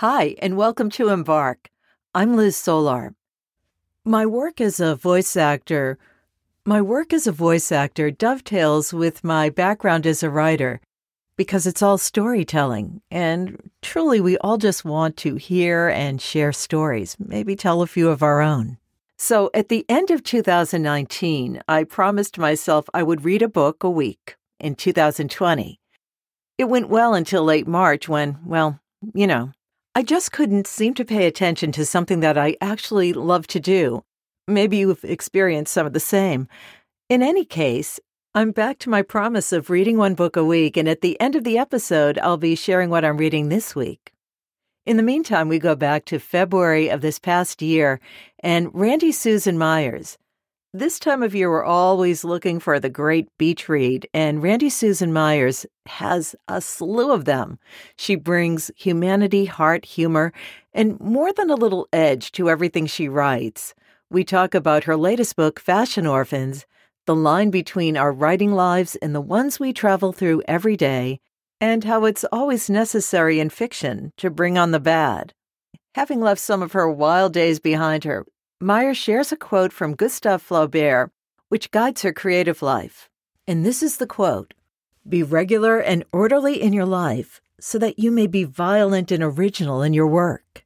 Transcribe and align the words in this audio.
Hi, 0.00 0.36
and 0.42 0.58
welcome 0.58 0.90
to 0.90 1.08
Embark. 1.08 1.70
I'm 2.14 2.36
Liz 2.36 2.54
Solar. 2.54 3.14
My 4.04 4.26
work 4.26 4.60
as 4.60 4.78
a 4.78 4.94
voice 4.94 5.38
actor, 5.38 5.96
my 6.66 6.82
work 6.82 7.14
as 7.14 7.26
a 7.26 7.32
voice 7.32 7.72
actor 7.72 8.10
dovetails 8.10 8.92
with 8.92 9.24
my 9.24 9.48
background 9.48 10.06
as 10.06 10.22
a 10.22 10.28
writer 10.28 10.82
because 11.38 11.66
it's 11.66 11.80
all 11.80 11.96
storytelling. 11.96 13.00
And 13.10 13.70
truly, 13.80 14.20
we 14.20 14.36
all 14.36 14.58
just 14.58 14.84
want 14.84 15.16
to 15.16 15.36
hear 15.36 15.88
and 15.88 16.20
share 16.20 16.52
stories, 16.52 17.16
maybe 17.18 17.56
tell 17.56 17.80
a 17.80 17.86
few 17.86 18.10
of 18.10 18.22
our 18.22 18.42
own. 18.42 18.76
So 19.16 19.48
at 19.54 19.70
the 19.70 19.86
end 19.88 20.10
of 20.10 20.22
2019, 20.22 21.62
I 21.66 21.84
promised 21.84 22.36
myself 22.36 22.84
I 22.92 23.02
would 23.02 23.24
read 23.24 23.40
a 23.40 23.48
book 23.48 23.82
a 23.82 23.88
week 23.88 24.36
in 24.60 24.74
2020. 24.74 25.80
It 26.58 26.64
went 26.64 26.90
well 26.90 27.14
until 27.14 27.44
late 27.44 27.66
March 27.66 28.10
when, 28.10 28.40
well, 28.44 28.78
you 29.14 29.26
know, 29.26 29.52
I 29.96 30.02
just 30.02 30.30
couldn't 30.30 30.66
seem 30.66 30.92
to 30.96 31.06
pay 31.06 31.26
attention 31.26 31.72
to 31.72 31.86
something 31.86 32.20
that 32.20 32.36
I 32.36 32.58
actually 32.60 33.14
love 33.14 33.46
to 33.46 33.58
do. 33.58 34.04
Maybe 34.46 34.76
you've 34.76 35.02
experienced 35.02 35.72
some 35.72 35.86
of 35.86 35.94
the 35.94 36.00
same. 36.00 36.48
In 37.08 37.22
any 37.22 37.46
case, 37.46 37.98
I'm 38.34 38.50
back 38.50 38.78
to 38.80 38.90
my 38.90 39.00
promise 39.00 39.54
of 39.54 39.70
reading 39.70 39.96
one 39.96 40.14
book 40.14 40.36
a 40.36 40.44
week, 40.44 40.76
and 40.76 40.86
at 40.86 41.00
the 41.00 41.18
end 41.18 41.34
of 41.34 41.44
the 41.44 41.56
episode, 41.56 42.18
I'll 42.18 42.36
be 42.36 42.54
sharing 42.54 42.90
what 42.90 43.06
I'm 43.06 43.16
reading 43.16 43.48
this 43.48 43.74
week. 43.74 44.12
In 44.84 44.98
the 44.98 45.02
meantime, 45.02 45.48
we 45.48 45.58
go 45.58 45.74
back 45.74 46.04
to 46.04 46.18
February 46.18 46.90
of 46.90 47.00
this 47.00 47.18
past 47.18 47.62
year 47.62 47.98
and 48.40 48.68
Randy 48.74 49.12
Susan 49.12 49.56
Meyers. 49.56 50.18
This 50.78 50.98
time 50.98 51.22
of 51.22 51.34
year, 51.34 51.50
we're 51.50 51.64
always 51.64 52.22
looking 52.22 52.60
for 52.60 52.78
the 52.78 52.90
great 52.90 53.28
beach 53.38 53.66
read, 53.66 54.06
and 54.12 54.42
Randy 54.42 54.68
Susan 54.68 55.10
Meyers 55.10 55.64
has 55.86 56.36
a 56.48 56.60
slew 56.60 57.12
of 57.12 57.24
them. 57.24 57.58
She 57.96 58.14
brings 58.14 58.70
humanity, 58.76 59.46
heart, 59.46 59.86
humor, 59.86 60.34
and 60.74 61.00
more 61.00 61.32
than 61.32 61.48
a 61.48 61.54
little 61.54 61.88
edge 61.94 62.30
to 62.32 62.50
everything 62.50 62.84
she 62.84 63.08
writes. 63.08 63.74
We 64.10 64.22
talk 64.22 64.54
about 64.54 64.84
her 64.84 64.98
latest 64.98 65.34
book, 65.34 65.58
Fashion 65.58 66.06
Orphans, 66.06 66.66
the 67.06 67.16
line 67.16 67.48
between 67.48 67.96
our 67.96 68.12
writing 68.12 68.52
lives 68.52 68.96
and 68.96 69.14
the 69.14 69.22
ones 69.22 69.58
we 69.58 69.72
travel 69.72 70.12
through 70.12 70.42
every 70.46 70.76
day, 70.76 71.20
and 71.58 71.84
how 71.84 72.04
it's 72.04 72.26
always 72.30 72.68
necessary 72.68 73.40
in 73.40 73.48
fiction 73.48 74.12
to 74.18 74.28
bring 74.28 74.58
on 74.58 74.72
the 74.72 74.80
bad. 74.80 75.32
Having 75.94 76.20
left 76.20 76.42
some 76.42 76.60
of 76.60 76.72
her 76.72 76.86
wild 76.86 77.32
days 77.32 77.60
behind 77.60 78.04
her, 78.04 78.26
Meyer 78.60 78.94
shares 78.94 79.32
a 79.32 79.36
quote 79.36 79.70
from 79.70 79.94
Gustave 79.94 80.42
Flaubert, 80.42 81.10
which 81.50 81.70
guides 81.70 82.00
her 82.00 82.12
creative 82.14 82.62
life. 82.62 83.10
And 83.46 83.66
this 83.66 83.82
is 83.82 83.98
the 83.98 84.06
quote 84.06 84.54
Be 85.06 85.22
regular 85.22 85.78
and 85.78 86.04
orderly 86.10 86.62
in 86.62 86.72
your 86.72 86.86
life 86.86 87.42
so 87.60 87.78
that 87.78 87.98
you 87.98 88.10
may 88.10 88.26
be 88.26 88.44
violent 88.44 89.12
and 89.12 89.22
original 89.22 89.82
in 89.82 89.92
your 89.92 90.06
work. 90.06 90.64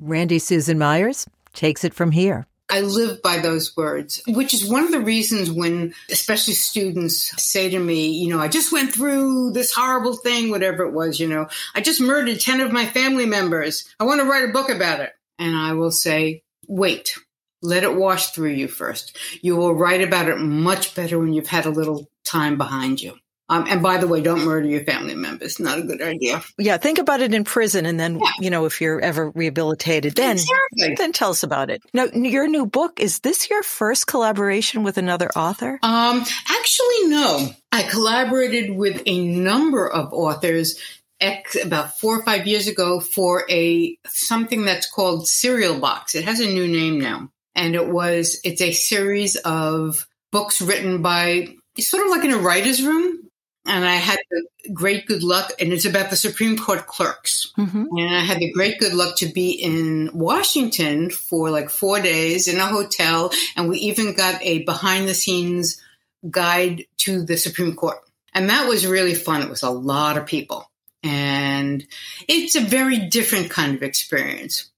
Randy 0.00 0.40
Susan 0.40 0.78
Meyers 0.78 1.28
takes 1.52 1.84
it 1.84 1.94
from 1.94 2.10
here. 2.10 2.48
I 2.68 2.80
live 2.80 3.22
by 3.22 3.38
those 3.38 3.76
words, 3.76 4.20
which 4.26 4.52
is 4.52 4.68
one 4.68 4.82
of 4.82 4.90
the 4.90 4.98
reasons 4.98 5.48
when, 5.48 5.94
especially 6.10 6.54
students 6.54 7.40
say 7.40 7.70
to 7.70 7.78
me, 7.78 8.10
you 8.10 8.28
know, 8.28 8.40
I 8.40 8.48
just 8.48 8.72
went 8.72 8.92
through 8.92 9.52
this 9.52 9.72
horrible 9.72 10.16
thing, 10.16 10.50
whatever 10.50 10.82
it 10.82 10.92
was, 10.92 11.20
you 11.20 11.28
know, 11.28 11.46
I 11.76 11.82
just 11.82 12.00
murdered 12.00 12.40
10 12.40 12.60
of 12.60 12.72
my 12.72 12.84
family 12.84 13.26
members. 13.26 13.84
I 14.00 14.04
want 14.04 14.20
to 14.20 14.26
write 14.26 14.48
a 14.48 14.52
book 14.52 14.70
about 14.70 14.98
it. 14.98 15.12
And 15.38 15.54
I 15.54 15.74
will 15.74 15.90
say, 15.92 16.42
wait, 16.68 17.14
let 17.62 17.82
it 17.82 17.94
wash 17.94 18.30
through 18.30 18.52
you 18.52 18.68
first. 18.68 19.16
You 19.42 19.56
will 19.56 19.74
write 19.74 20.02
about 20.02 20.28
it 20.28 20.38
much 20.38 20.94
better 20.94 21.18
when 21.18 21.32
you've 21.32 21.48
had 21.48 21.66
a 21.66 21.70
little 21.70 22.08
time 22.24 22.58
behind 22.58 23.00
you. 23.00 23.14
Um, 23.48 23.64
and 23.68 23.80
by 23.80 23.98
the 23.98 24.08
way, 24.08 24.20
don't 24.22 24.44
murder 24.44 24.66
your 24.66 24.82
family 24.84 25.14
members. 25.14 25.60
Not 25.60 25.78
a 25.78 25.82
good 25.82 26.02
idea. 26.02 26.42
Yeah, 26.58 26.78
think 26.78 26.98
about 26.98 27.20
it 27.20 27.32
in 27.32 27.44
prison, 27.44 27.86
and 27.86 27.98
then 27.98 28.18
yeah. 28.18 28.30
you 28.40 28.50
know 28.50 28.64
if 28.64 28.80
you're 28.80 29.00
ever 29.00 29.30
rehabilitated, 29.30 30.16
then 30.16 30.32
exactly. 30.32 30.94
then 30.96 31.12
tell 31.12 31.30
us 31.30 31.44
about 31.44 31.70
it. 31.70 31.80
Now, 31.94 32.06
your 32.06 32.48
new 32.48 32.66
book 32.66 32.98
is 32.98 33.20
this 33.20 33.48
your 33.48 33.62
first 33.62 34.08
collaboration 34.08 34.82
with 34.82 34.98
another 34.98 35.30
author? 35.36 35.78
Um, 35.82 36.24
actually, 36.50 37.06
no. 37.06 37.50
I 37.70 37.84
collaborated 37.84 38.76
with 38.76 39.00
a 39.06 39.24
number 39.24 39.88
of 39.88 40.12
authors 40.12 40.80
X 41.20 41.56
about 41.62 41.98
four 41.98 42.18
or 42.18 42.22
five 42.22 42.46
years 42.46 42.68
ago 42.68 43.00
for 43.00 43.44
a 43.50 43.96
something 44.06 44.64
that's 44.64 44.90
called 44.90 45.28
Serial 45.28 45.78
Box. 45.78 46.14
It 46.14 46.24
has 46.24 46.40
a 46.40 46.46
new 46.46 46.68
name 46.68 47.00
now, 47.00 47.30
and 47.54 47.74
it 47.74 47.88
was 47.88 48.40
it's 48.44 48.60
a 48.60 48.72
series 48.72 49.36
of 49.36 50.06
books 50.30 50.60
written 50.60 51.02
by 51.02 51.54
sort 51.78 52.04
of 52.04 52.10
like 52.10 52.24
in 52.24 52.32
a 52.32 52.38
writer's 52.38 52.82
room. 52.82 53.22
And 53.68 53.84
I 53.84 53.96
had 53.96 54.20
the 54.30 54.70
great 54.72 55.06
good 55.06 55.24
luck, 55.24 55.50
and 55.58 55.72
it's 55.72 55.86
about 55.86 56.10
the 56.10 56.16
Supreme 56.16 56.56
Court 56.56 56.86
clerks. 56.86 57.52
Mm-hmm. 57.58 57.86
And 57.96 58.14
I 58.14 58.20
had 58.20 58.38
the 58.38 58.52
great 58.52 58.78
good 58.78 58.94
luck 58.94 59.16
to 59.18 59.26
be 59.26 59.50
in 59.50 60.10
Washington 60.14 61.10
for 61.10 61.50
like 61.50 61.68
four 61.70 62.00
days 62.00 62.46
in 62.46 62.60
a 62.60 62.66
hotel, 62.66 63.32
and 63.56 63.68
we 63.68 63.78
even 63.78 64.14
got 64.14 64.40
a 64.42 64.62
behind 64.62 65.08
the 65.08 65.14
scenes 65.14 65.82
guide 66.30 66.84
to 66.98 67.24
the 67.24 67.36
Supreme 67.36 67.74
Court. 67.74 67.98
And 68.34 68.50
that 68.50 68.68
was 68.68 68.86
really 68.86 69.14
fun. 69.14 69.42
It 69.42 69.48
was 69.48 69.62
a 69.62 69.70
lot 69.70 70.16
of 70.16 70.26
people. 70.26 70.70
And 71.06 71.86
it's 72.26 72.56
a 72.56 72.60
very 72.60 72.98
different 72.98 73.50
kind 73.50 73.76
of 73.76 73.82
experience. 73.82 74.70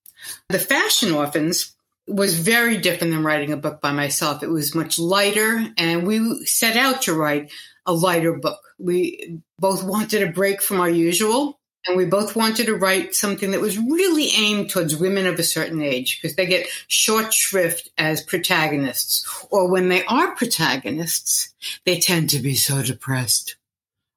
The 0.51 0.59
Fashion 0.59 1.13
Orphans 1.13 1.75
was 2.07 2.39
very 2.39 2.77
different 2.79 3.13
than 3.13 3.25
writing 3.25 3.53
a 3.53 3.57
book 3.57 3.81
by 3.81 3.93
myself. 3.93 4.43
It 4.43 4.51
was 4.51 4.75
much 4.75 4.99
lighter, 4.99 5.67
and 5.77 6.07
we 6.07 6.45
set 6.45 6.77
out 6.77 7.03
to 7.03 7.15
write 7.15 7.51
a 7.87 7.93
lighter 7.93 8.35
book. 8.35 8.61
We 8.79 9.41
both 9.59 9.83
wanted 9.85 10.23
a 10.23 10.33
break 10.33 10.63
from 10.63 10.81
our 10.81 10.91
usual, 10.91 11.59
and 11.87 11.97
we 11.97 12.05
both 12.05 12.37
wanted 12.37 12.67
to 12.67 12.77
write 12.77 13.15
something 13.15 13.51
that 13.53 13.61
was 13.61 13.79
really 13.79 14.29
aimed 14.37 14.71
towards 14.71 14.97
women 14.97 15.27
of 15.27 15.39
a 15.39 15.43
certain 15.43 15.81
age 15.81 16.21
because 16.21 16.37
they 16.37 16.47
get 16.47 16.69
short 16.87 17.33
shrift 17.33 17.91
as 17.97 18.23
protagonists, 18.23 19.27
or 19.51 19.71
when 19.71 19.89
they 19.89 20.05
are 20.05 20.35
protagonists, 20.35 21.55
they 21.85 21.99
tend 21.99 22.31
to 22.31 22.41
be 22.41 22.55
so 22.55 22.83
depressed. 22.83 23.57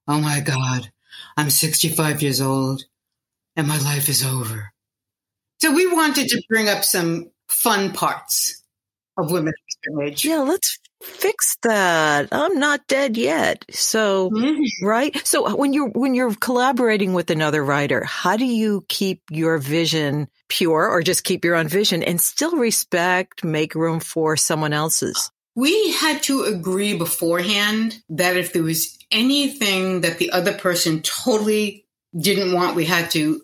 Oh 0.08 0.20
my 0.20 0.42
God, 0.42 0.92
I'm 1.38 1.50
65 1.50 2.22
years 2.22 2.42
old 2.42 2.84
and 3.56 3.68
my 3.68 3.80
life 3.80 4.10
is 4.10 4.26
over. 4.26 4.72
So 5.60 5.72
we 5.74 5.88
wanted 5.88 6.28
to 6.30 6.42
bring 6.50 6.70
up 6.70 6.84
some 6.84 7.32
fun 7.48 7.92
parts 7.92 8.64
of 9.18 9.32
women 9.32 9.54
age. 10.02 10.26
Yeah, 10.26 10.40
let's 10.40 10.80
fix 11.02 11.58
that. 11.64 12.30
I'm 12.32 12.60
not 12.60 12.88
dead 12.88 13.18
yet. 13.18 13.66
So, 13.70 14.30
mm-hmm. 14.30 14.86
right? 14.86 15.16
So 15.26 15.56
when 15.56 15.74
you're 15.74 15.90
when 15.90 16.16
you're 16.16 16.36
collaborating 16.36 17.14
with 17.14 17.30
another 17.30 17.64
writer, 17.64 18.04
how 18.04 18.38
do 18.38 18.46
you 18.46 18.86
keep 18.88 19.22
your 19.30 19.58
vision 19.58 20.28
pure 20.50 20.90
or 20.90 21.02
just 21.02 21.24
keep 21.24 21.46
your 21.46 21.56
own 21.56 21.68
vision 21.68 22.04
and 22.04 22.20
still 22.20 22.58
respect, 22.58 23.44
make 23.44 23.76
room 23.76 24.00
for 24.00 24.38
someone 24.38 24.74
else's? 24.74 25.32
We 25.56 25.92
had 25.94 26.24
to 26.24 26.44
agree 26.44 26.98
beforehand 26.98 27.98
that 28.10 28.38
if 28.38 28.54
there 28.54 28.64
was 28.64 28.98
anything 29.12 30.02
that 30.02 30.18
the 30.18 30.32
other 30.32 30.54
person 30.54 31.02
totally 31.02 31.86
didn't 32.18 32.54
want, 32.54 32.76
we 32.76 32.86
had 32.86 33.12
to 33.12 33.42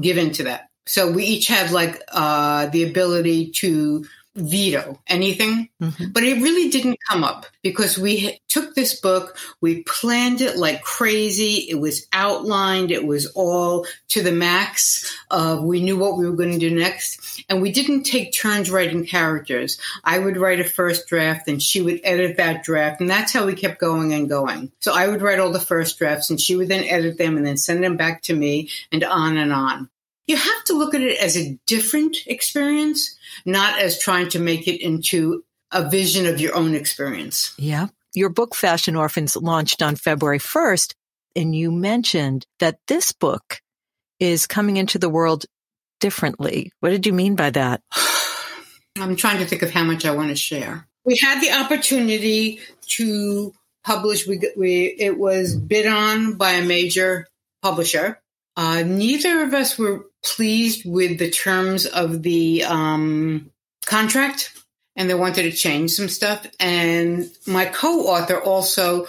give 0.00 0.18
into 0.18 0.44
that. 0.44 0.68
So 0.86 1.10
we 1.10 1.24
each 1.24 1.46
had 1.46 1.70
like 1.70 2.02
uh, 2.10 2.66
the 2.66 2.84
ability 2.84 3.50
to 3.56 4.04
veto 4.36 5.00
anything, 5.08 5.68
mm-hmm. 5.82 6.12
but 6.12 6.22
it 6.22 6.40
really 6.40 6.70
didn't 6.70 6.98
come 7.08 7.24
up 7.24 7.46
because 7.62 7.98
we 7.98 8.38
took 8.48 8.74
this 8.74 9.00
book, 9.00 9.36
we 9.60 9.82
planned 9.82 10.40
it 10.40 10.56
like 10.56 10.82
crazy. 10.82 11.66
It 11.68 11.80
was 11.80 12.06
outlined. 12.12 12.90
It 12.92 13.04
was 13.04 13.26
all 13.32 13.86
to 14.08 14.22
the 14.22 14.32
max. 14.32 15.16
Uh, 15.30 15.60
we 15.62 15.82
knew 15.82 15.98
what 15.98 16.16
we 16.16 16.26
were 16.26 16.36
going 16.36 16.52
to 16.52 16.58
do 16.58 16.74
next 16.74 17.44
and 17.48 17.60
we 17.60 17.72
didn't 17.72 18.04
take 18.04 18.32
turns 18.32 18.70
writing 18.70 19.04
characters. 19.04 19.78
I 20.04 20.18
would 20.18 20.36
write 20.36 20.60
a 20.60 20.64
first 20.64 21.08
draft 21.08 21.48
and 21.48 21.60
she 21.60 21.82
would 21.82 22.00
edit 22.04 22.36
that 22.36 22.62
draft. 22.62 23.00
And 23.00 23.10
that's 23.10 23.32
how 23.32 23.46
we 23.46 23.54
kept 23.54 23.80
going 23.80 24.12
and 24.12 24.28
going. 24.28 24.70
So 24.80 24.94
I 24.94 25.08
would 25.08 25.22
write 25.22 25.40
all 25.40 25.52
the 25.52 25.58
first 25.58 25.98
drafts 25.98 26.30
and 26.30 26.40
she 26.40 26.54
would 26.54 26.68
then 26.68 26.84
edit 26.84 27.18
them 27.18 27.36
and 27.36 27.44
then 27.44 27.56
send 27.56 27.82
them 27.82 27.96
back 27.96 28.22
to 28.22 28.34
me 28.34 28.70
and 28.92 29.02
on 29.02 29.36
and 29.36 29.52
on 29.52 29.90
you 30.30 30.36
have 30.36 30.64
to 30.66 30.74
look 30.74 30.94
at 30.94 31.00
it 31.00 31.18
as 31.18 31.36
a 31.36 31.58
different 31.66 32.16
experience, 32.26 33.16
not 33.44 33.80
as 33.80 33.98
trying 33.98 34.28
to 34.30 34.38
make 34.38 34.68
it 34.68 34.80
into 34.80 35.44
a 35.72 35.90
vision 35.90 36.26
of 36.26 36.40
your 36.40 36.54
own 36.54 36.74
experience. 36.74 37.52
Yeah. 37.58 37.88
Your 38.14 38.28
book, 38.28 38.54
Fashion 38.54 38.96
Orphans, 38.96 39.36
launched 39.36 39.82
on 39.82 39.96
February 39.96 40.38
1st, 40.38 40.94
and 41.36 41.54
you 41.54 41.70
mentioned 41.72 42.46
that 42.60 42.78
this 42.86 43.12
book 43.12 43.60
is 44.20 44.46
coming 44.46 44.76
into 44.76 44.98
the 44.98 45.08
world 45.08 45.46
differently. 45.98 46.72
What 46.80 46.90
did 46.90 47.06
you 47.06 47.12
mean 47.12 47.34
by 47.34 47.50
that? 47.50 47.82
I'm 48.98 49.16
trying 49.16 49.38
to 49.38 49.46
think 49.46 49.62
of 49.62 49.70
how 49.70 49.84
much 49.84 50.04
I 50.04 50.12
want 50.12 50.30
to 50.30 50.36
share. 50.36 50.86
We 51.04 51.18
had 51.20 51.40
the 51.40 51.52
opportunity 51.52 52.60
to 52.88 53.52
publish. 53.84 54.26
We, 54.26 54.40
we 54.56 54.84
it 54.86 55.18
was 55.18 55.56
bid 55.56 55.86
on 55.86 56.34
by 56.34 56.52
a 56.52 56.64
major 56.64 57.26
publisher. 57.62 58.20
Uh, 58.56 58.82
neither 58.82 59.42
of 59.42 59.54
us 59.54 59.78
were 59.78 60.09
pleased 60.22 60.82
with 60.84 61.18
the 61.18 61.30
terms 61.30 61.86
of 61.86 62.22
the 62.22 62.64
um, 62.64 63.50
contract 63.86 64.52
and 64.96 65.08
they 65.08 65.14
wanted 65.14 65.42
to 65.42 65.52
change 65.52 65.92
some 65.92 66.08
stuff. 66.08 66.46
And 66.58 67.30
my 67.46 67.66
co 67.66 68.06
author 68.08 68.40
also 68.40 69.06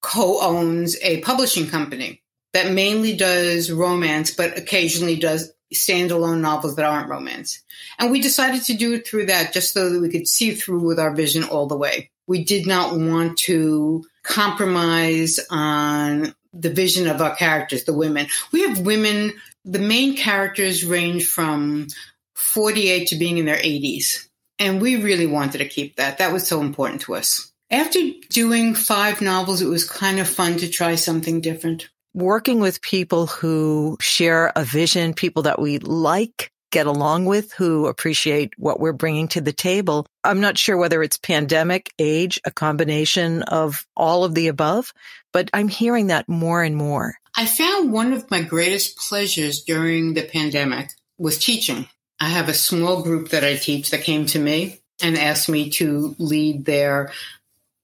co 0.00 0.40
owns 0.40 0.96
a 1.02 1.20
publishing 1.20 1.68
company. 1.68 2.20
that 2.52 2.70
mainly 2.70 3.16
does 3.16 3.70
romance, 3.70 4.30
but 4.30 4.58
occasionally 4.58 5.16
does 5.16 5.52
standalone 5.74 6.40
novels 6.40 6.76
that 6.76 6.84
aren't 6.84 7.08
romance. 7.08 7.62
And 7.98 8.10
we 8.10 8.20
decided 8.20 8.62
to 8.64 8.74
do 8.74 8.92
it 8.92 9.06
through 9.06 9.26
that 9.26 9.54
just 9.54 9.72
so 9.72 9.90
that 9.90 10.00
we 10.00 10.10
could 10.10 10.28
see 10.28 10.54
through 10.54 10.80
with 10.80 10.98
our 10.98 11.14
vision 11.14 11.44
all 11.44 11.66
the 11.66 11.76
way. 11.76 12.10
We 12.26 12.44
did 12.44 12.66
not 12.66 12.94
want 12.96 13.38
to 13.38 14.04
compromise 14.22 15.40
on 15.50 16.34
the 16.52 16.70
vision 16.70 17.08
of 17.08 17.20
our 17.20 17.34
characters, 17.34 17.84
the 17.84 17.94
women. 17.94 18.26
We 18.52 18.68
have 18.68 18.80
women, 18.80 19.32
the 19.64 19.78
main 19.78 20.16
characters 20.16 20.84
range 20.84 21.26
from 21.26 21.88
48 22.34 23.08
to 23.08 23.16
being 23.16 23.38
in 23.38 23.46
their 23.46 23.56
80s. 23.56 24.28
And 24.58 24.80
we 24.80 25.02
really 25.02 25.26
wanted 25.26 25.58
to 25.58 25.68
keep 25.68 25.96
that. 25.96 26.18
That 26.18 26.32
was 26.32 26.46
so 26.46 26.60
important 26.60 27.02
to 27.02 27.14
us. 27.14 27.52
After 27.70 27.98
doing 28.28 28.74
five 28.74 29.20
novels, 29.20 29.62
it 29.62 29.66
was 29.66 29.88
kind 29.88 30.20
of 30.20 30.28
fun 30.28 30.58
to 30.58 30.68
try 30.68 30.94
something 30.94 31.40
different. 31.40 31.88
Working 32.14 32.60
with 32.60 32.82
people 32.82 33.26
who 33.26 33.96
share 34.00 34.52
a 34.54 34.64
vision, 34.64 35.14
people 35.14 35.44
that 35.44 35.58
we 35.58 35.78
like, 35.78 36.50
get 36.70 36.86
along 36.86 37.26
with, 37.26 37.52
who 37.52 37.86
appreciate 37.86 38.52
what 38.58 38.80
we're 38.80 38.92
bringing 38.92 39.28
to 39.28 39.40
the 39.40 39.52
table. 39.52 40.06
I'm 40.24 40.40
not 40.40 40.58
sure 40.58 40.76
whether 40.76 41.02
it's 41.02 41.16
pandemic, 41.18 41.92
age, 41.98 42.40
a 42.44 42.50
combination 42.50 43.42
of 43.42 43.86
all 43.96 44.24
of 44.24 44.34
the 44.34 44.48
above, 44.48 44.92
but 45.32 45.48
I'm 45.52 45.68
hearing 45.68 46.08
that 46.08 46.28
more 46.28 46.62
and 46.62 46.76
more. 46.76 47.14
I 47.36 47.46
found 47.46 47.92
one 47.92 48.12
of 48.12 48.30
my 48.30 48.42
greatest 48.42 48.98
pleasures 48.98 49.62
during 49.62 50.14
the 50.14 50.22
pandemic 50.22 50.90
was 51.18 51.38
teaching. 51.38 51.88
I 52.20 52.28
have 52.28 52.48
a 52.48 52.54
small 52.54 53.02
group 53.02 53.30
that 53.30 53.44
I 53.44 53.56
teach 53.56 53.90
that 53.90 54.04
came 54.04 54.26
to 54.26 54.38
me 54.38 54.80
and 55.02 55.16
asked 55.16 55.48
me 55.48 55.70
to 55.70 56.14
lead 56.18 56.64
their 56.64 57.12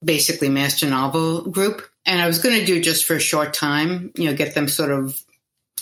basically 0.04 0.48
master 0.48 0.88
novel 0.88 1.42
group. 1.42 1.82
And 2.04 2.20
I 2.20 2.26
was 2.26 2.38
going 2.38 2.58
to 2.58 2.66
do 2.66 2.80
just 2.80 3.04
for 3.04 3.16
a 3.16 3.20
short 3.20 3.54
time, 3.54 4.12
you 4.16 4.26
know, 4.26 4.36
get 4.36 4.54
them 4.54 4.68
sort 4.68 4.92
of 4.92 5.20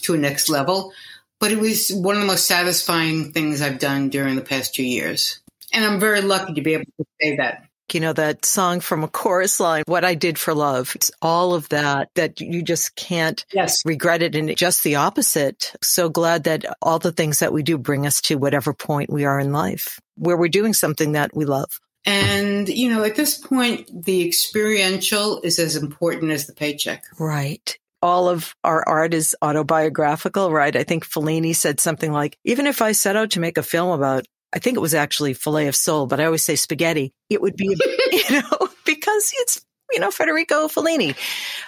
to 0.02 0.14
a 0.14 0.18
next 0.18 0.48
level. 0.48 0.92
But 1.38 1.52
it 1.52 1.58
was 1.58 1.90
one 1.92 2.14
of 2.14 2.22
the 2.22 2.26
most 2.26 2.46
satisfying 2.46 3.32
things 3.32 3.60
I've 3.60 3.78
done 3.78 4.08
during 4.08 4.36
the 4.36 4.42
past 4.42 4.74
two 4.74 4.84
years. 4.84 5.40
And 5.72 5.84
I'm 5.84 6.00
very 6.00 6.22
lucky 6.22 6.54
to 6.54 6.62
be 6.62 6.74
able 6.74 6.86
to 6.98 7.06
say 7.20 7.36
that 7.36 7.65
you 7.94 8.00
know, 8.00 8.12
that 8.12 8.44
song 8.44 8.80
from 8.80 9.04
a 9.04 9.08
chorus 9.08 9.60
line, 9.60 9.84
What 9.86 10.04
I 10.04 10.14
Did 10.14 10.38
for 10.38 10.54
Love. 10.54 10.92
It's 10.94 11.10
all 11.20 11.54
of 11.54 11.68
that, 11.70 12.10
that 12.14 12.40
you 12.40 12.62
just 12.62 12.96
can't 12.96 13.44
yes. 13.52 13.84
regret 13.84 14.22
it. 14.22 14.34
And 14.34 14.56
just 14.56 14.82
the 14.82 14.96
opposite. 14.96 15.72
So 15.82 16.08
glad 16.08 16.44
that 16.44 16.64
all 16.82 16.98
the 16.98 17.12
things 17.12 17.40
that 17.40 17.52
we 17.52 17.62
do 17.62 17.78
bring 17.78 18.06
us 18.06 18.20
to 18.22 18.36
whatever 18.36 18.72
point 18.72 19.10
we 19.10 19.24
are 19.24 19.40
in 19.40 19.52
life 19.52 20.00
where 20.16 20.36
we're 20.36 20.48
doing 20.48 20.72
something 20.72 21.12
that 21.12 21.34
we 21.34 21.44
love. 21.44 21.80
And, 22.04 22.68
you 22.68 22.88
know, 22.88 23.02
at 23.02 23.16
this 23.16 23.36
point, 23.36 23.90
the 24.04 24.26
experiential 24.26 25.40
is 25.42 25.58
as 25.58 25.76
important 25.76 26.30
as 26.32 26.46
the 26.46 26.54
paycheck. 26.54 27.04
Right 27.18 27.76
all 28.02 28.28
of 28.28 28.54
our 28.62 28.86
art 28.86 29.14
is 29.14 29.34
autobiographical, 29.42 30.52
right? 30.52 30.76
I 30.76 30.84
think 30.84 31.04
Fellini 31.04 31.56
said 31.56 31.80
something 31.80 32.12
like, 32.12 32.38
even 32.44 32.66
if 32.66 32.80
I 32.80 32.92
set 32.92 33.16
out 33.16 33.32
to 33.32 33.40
make 33.40 33.58
a 33.58 33.62
film 33.62 33.90
about 33.90 34.26
I 34.54 34.58
think 34.58 34.76
it 34.76 34.80
was 34.80 34.94
actually 34.94 35.34
filet 35.34 35.68
of 35.68 35.76
sole, 35.76 36.06
but 36.06 36.20
I 36.20 36.24
always 36.24 36.44
say 36.44 36.56
spaghetti. 36.56 37.12
It 37.28 37.42
would 37.42 37.56
be, 37.56 37.68
you 38.12 38.40
know, 38.40 38.68
because 38.84 39.32
it's, 39.40 39.64
you 39.92 40.00
know, 40.00 40.10
Federico 40.10 40.68
Fellini. 40.68 41.16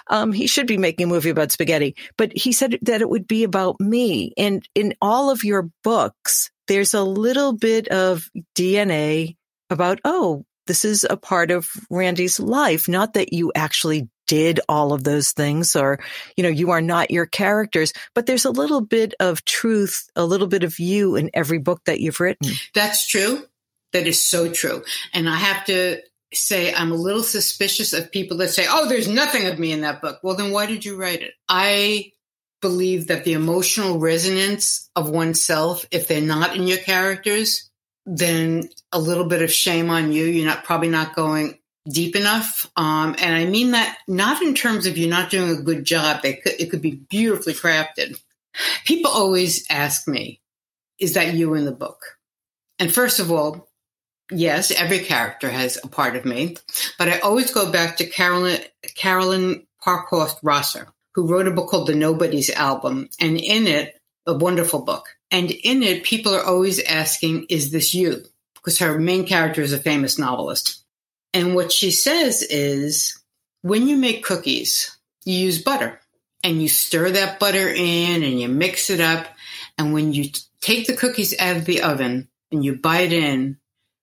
Um, 0.09 0.31
he 0.31 0.47
should 0.47 0.67
be 0.67 0.77
making 0.77 1.05
a 1.05 1.09
movie 1.09 1.29
about 1.29 1.51
spaghetti, 1.51 1.95
but 2.17 2.35
he 2.35 2.51
said 2.51 2.77
that 2.81 3.01
it 3.01 3.09
would 3.09 3.27
be 3.27 3.43
about 3.43 3.79
me. 3.79 4.33
And 4.37 4.67
in 4.75 4.93
all 5.01 5.29
of 5.29 5.43
your 5.43 5.69
books, 5.83 6.51
there's 6.67 6.93
a 6.93 7.03
little 7.03 7.53
bit 7.53 7.87
of 7.89 8.29
DNA 8.55 9.35
about, 9.69 9.99
oh, 10.03 10.45
this 10.67 10.85
is 10.85 11.05
a 11.09 11.17
part 11.17 11.51
of 11.51 11.67
Randy's 11.89 12.39
life. 12.39 12.87
Not 12.87 13.13
that 13.13 13.33
you 13.33 13.51
actually 13.55 14.07
did 14.29 14.59
all 14.69 14.93
of 14.93 15.03
those 15.03 15.31
things 15.31 15.75
or, 15.75 15.99
you 16.37 16.43
know, 16.43 16.49
you 16.49 16.69
are 16.69 16.81
not 16.81 17.09
your 17.09 17.25
characters, 17.25 17.91
but 18.13 18.27
there's 18.27 18.45
a 18.45 18.51
little 18.51 18.79
bit 18.79 19.15
of 19.19 19.43
truth, 19.43 20.07
a 20.15 20.23
little 20.23 20.45
bit 20.45 20.63
of 20.63 20.77
you 20.77 21.15
in 21.15 21.31
every 21.33 21.57
book 21.57 21.81
that 21.85 21.99
you've 21.99 22.19
written. 22.19 22.47
Mm. 22.47 22.69
That's 22.75 23.07
true. 23.07 23.43
That 23.91 24.05
is 24.05 24.21
so 24.21 24.51
true. 24.51 24.83
And 25.13 25.27
I 25.27 25.35
have 25.35 25.65
to 25.65 26.01
say, 26.31 26.71
I'm 26.71 26.91
a 26.91 26.95
little 26.95 27.23
suspicious 27.23 27.91
of 27.91 28.11
people 28.11 28.37
that 28.37 28.49
say, 28.49 28.67
oh, 28.69 28.87
there's 28.87 29.07
nothing 29.07 29.47
of 29.47 29.57
me 29.57 29.71
in 29.71 29.81
that 29.81 29.99
book. 29.99 30.19
Well, 30.21 30.35
then 30.35 30.51
why 30.51 30.67
did 30.67 30.85
you 30.85 30.95
write 30.95 31.23
it? 31.23 31.33
I 31.49 32.11
believe 32.61 33.07
that 33.07 33.23
the 33.23 33.33
emotional 33.33 33.97
resonance 33.97 34.91
of 34.95 35.09
oneself, 35.09 35.85
if 35.89 36.07
they're 36.07 36.21
not 36.21 36.55
in 36.55 36.67
your 36.67 36.77
characters, 36.77 37.71
then 38.05 38.69
a 38.91 38.99
little 38.99 39.25
bit 39.25 39.41
of 39.41 39.51
shame 39.51 39.89
on 39.89 40.11
you. 40.11 40.25
You're 40.25 40.45
not 40.45 40.63
probably 40.63 40.89
not 40.89 41.15
going 41.15 41.58
deep 41.91 42.15
enough. 42.15 42.69
Um, 42.75 43.15
and 43.19 43.35
I 43.35 43.45
mean 43.45 43.71
that 43.71 43.97
not 44.07 44.41
in 44.41 44.53
terms 44.53 44.85
of 44.85 44.97
you 44.97 45.07
not 45.07 45.29
doing 45.29 45.51
a 45.51 45.61
good 45.61 45.85
job. 45.85 46.21
They 46.21 46.35
could, 46.35 46.53
it 46.59 46.69
could 46.69 46.81
be 46.81 46.95
beautifully 47.09 47.53
crafted. 47.53 48.19
People 48.85 49.11
always 49.11 49.65
ask 49.69 50.07
me, 50.07 50.41
is 50.99 51.13
that 51.13 51.33
you 51.33 51.53
in 51.53 51.65
the 51.65 51.71
book? 51.71 52.17
And 52.77 52.93
first 52.93 53.19
of 53.19 53.31
all, 53.31 53.69
yes, 54.31 54.71
every 54.71 54.99
character 54.99 55.49
has 55.49 55.79
a 55.83 55.87
part 55.87 56.15
of 56.15 56.25
me, 56.25 56.57
but 56.97 57.09
I 57.09 57.19
always 57.19 57.53
go 57.53 57.71
back 57.71 57.97
to 57.97 58.05
Carolyn, 58.05 58.59
Carolyn 58.95 59.65
Parkhurst 59.83 60.39
Rosser, 60.43 60.87
who 61.15 61.27
wrote 61.27 61.47
a 61.47 61.51
book 61.51 61.69
called 61.69 61.87
The 61.87 61.95
Nobodies 61.95 62.49
Album. 62.49 63.09
And 63.19 63.37
in 63.37 63.67
it, 63.67 63.95
a 64.25 64.33
wonderful 64.33 64.81
book. 64.81 65.07
And 65.31 65.51
in 65.51 65.83
it, 65.83 66.03
people 66.03 66.33
are 66.33 66.43
always 66.43 66.81
asking, 66.81 67.45
is 67.49 67.71
this 67.71 67.93
you? 67.93 68.23
Because 68.55 68.79
her 68.79 68.99
main 68.99 69.25
character 69.25 69.61
is 69.61 69.73
a 69.73 69.79
famous 69.79 70.19
novelist. 70.19 70.83
And 71.33 71.55
what 71.55 71.71
she 71.71 71.91
says 71.91 72.41
is, 72.41 73.19
when 73.61 73.87
you 73.87 73.97
make 73.97 74.23
cookies, 74.23 74.97
you 75.25 75.35
use 75.35 75.61
butter 75.61 75.99
and 76.43 76.61
you 76.61 76.67
stir 76.69 77.11
that 77.11 77.39
butter 77.39 77.67
in 77.69 78.23
and 78.23 78.39
you 78.39 78.47
mix 78.47 78.89
it 78.89 78.99
up. 78.99 79.27
And 79.77 79.93
when 79.93 80.13
you 80.13 80.31
take 80.61 80.87
the 80.87 80.95
cookies 80.95 81.37
out 81.39 81.57
of 81.57 81.65
the 81.65 81.81
oven 81.81 82.29
and 82.51 82.63
you 82.63 82.75
bite 82.75 83.13
in, 83.13 83.57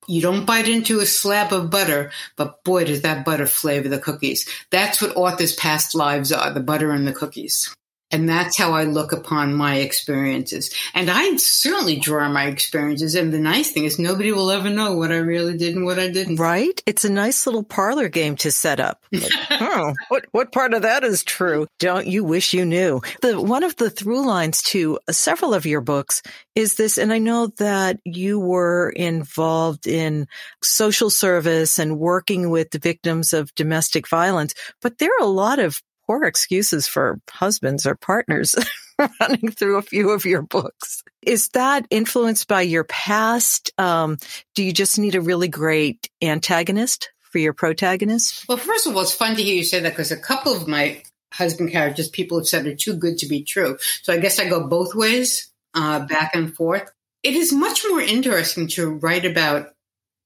you 0.09 0.23
don't 0.23 0.47
bite 0.47 0.69
into 0.69 1.01
a 1.01 1.07
slab 1.07 1.53
of 1.53 1.71
butter, 1.71 2.13
but 2.37 2.63
boy, 2.63 2.85
does 2.85 3.03
that 3.03 3.25
butter 3.25 3.47
flavor 3.47 3.89
the 3.89 3.99
cookies. 3.99 4.49
That's 4.71 5.03
what 5.03 5.17
authors' 5.17 5.55
past 5.55 5.95
lives 5.95 6.31
are, 6.31 6.53
the 6.53 6.61
butter 6.61 6.93
and 6.93 7.09
the 7.09 7.13
cookies. 7.13 7.75
And 8.13 8.29
that's 8.29 8.57
how 8.57 8.73
I 8.73 8.85
look 8.85 9.11
upon 9.11 9.55
my 9.55 9.77
experiences. 9.77 10.71
And 10.95 11.11
I 11.11 11.37
certainly 11.37 11.97
draw 11.97 12.29
my 12.29 12.47
experiences. 12.47 13.17
And 13.17 13.33
the 13.33 13.41
nice 13.41 13.73
thing 13.73 13.85
is 13.85 13.99
nobody 13.99 14.31
will 14.31 14.51
ever 14.51 14.71
know 14.71 14.95
what 14.95 15.11
I 15.11 15.17
really 15.17 15.57
did 15.57 15.75
and 15.75 15.85
what 15.85 15.99
I 15.99 16.09
didn't. 16.09 16.37
Right? 16.37 16.81
It's 16.87 17.05
a 17.05 17.11
nice 17.11 17.47
little 17.47 17.65
parlor 17.65 18.09
game 18.09 18.37
to 18.37 18.53
set 18.53 18.81
up. 18.81 19.05
Like, 19.17 19.33
oh, 19.63 19.95
what, 20.09 20.27
what 20.33 20.53
part 20.53 20.75
of 20.75 20.83
that 20.83 21.03
is 21.03 21.25
true? 21.25 21.67
Don't 21.79 22.07
you 22.07 22.23
wish 22.23 22.53
you 22.53 22.65
knew? 22.65 23.01
The, 23.23 23.41
one 23.41 23.65
of 23.65 23.75
the 23.77 23.89
through 23.89 24.27
lines 24.27 24.63
to 24.65 24.99
several 25.11 25.55
of 25.55 25.65
your 25.67 25.81
books 25.81 26.23
is 26.55 26.77
this. 26.77 26.99
And 26.99 27.13
I 27.13 27.19
know 27.19 27.49
that 27.59 27.99
you 28.05 28.39
were 28.39 28.91
involved 28.91 29.87
in 29.87 30.27
social 30.63 31.11
service 31.11 31.79
and 31.79 31.99
working 31.99 32.51
with 32.51 32.71
the 32.71 32.79
victims 32.79 33.33
of 33.33 33.55
domestic 33.55 34.07
violence, 34.09 34.55
but 34.83 34.99
there 34.99 35.11
are 35.19 35.25
a 35.25 35.31
lot 35.31 35.59
of 35.59 35.81
poor 36.07 36.25
excuses 36.25 36.87
for 36.87 37.21
husbands 37.31 37.87
or 37.87 37.95
partners 37.95 38.55
running 39.21 39.51
through 39.51 39.79
a 39.79 39.83
few 39.83 40.11
of 40.11 40.25
your 40.25 40.43
books. 40.43 41.03
Is 41.23 41.49
that 41.51 41.87
influenced 41.91 42.49
by 42.49 42.63
your 42.63 42.85
past? 42.85 43.73
Um, 43.79 44.19
do 44.55 44.63
you 44.63 44.73
just 44.73 44.99
need 44.99 45.15
a 45.15 45.21
really 45.21 45.49
great 45.49 46.09
antagonist 46.23 47.11
for 47.21 47.39
your 47.39 47.53
protagonist? 47.53 48.45
Well, 48.49 48.59
first 48.59 48.87
of 48.87 48.95
all, 48.95 49.03
it's 49.03 49.15
fun 49.15 49.37
to 49.37 49.43
hear 49.43 49.57
you 49.57 49.65
say 49.65 49.81
that 49.81 49.91
because 49.91 50.13
a 50.13 50.17
couple 50.17 50.53
of 50.53 50.69
my 50.69 51.03
husband 51.33 51.73
characters, 51.73 52.09
people 52.09 52.39
have 52.39 52.47
said 52.47 52.67
are 52.67 52.75
too 52.75 52.95
good 52.95 53.19
to 53.19 53.27
be 53.27 53.43
true. 53.43 53.77
So 54.03 54.13
I 54.13 54.19
guess 54.19 54.39
I 54.39 54.49
go 54.49 54.67
both 54.67 54.95
ways, 54.95 55.53
uh, 55.75 56.07
back 56.07 56.35
and 56.35 56.55
forth. 56.55 56.91
It 57.23 57.35
is 57.35 57.53
much 57.53 57.83
more 57.89 58.01
interesting 58.01 58.69
to 58.69 58.89
write 58.89 59.25
about 59.25 59.73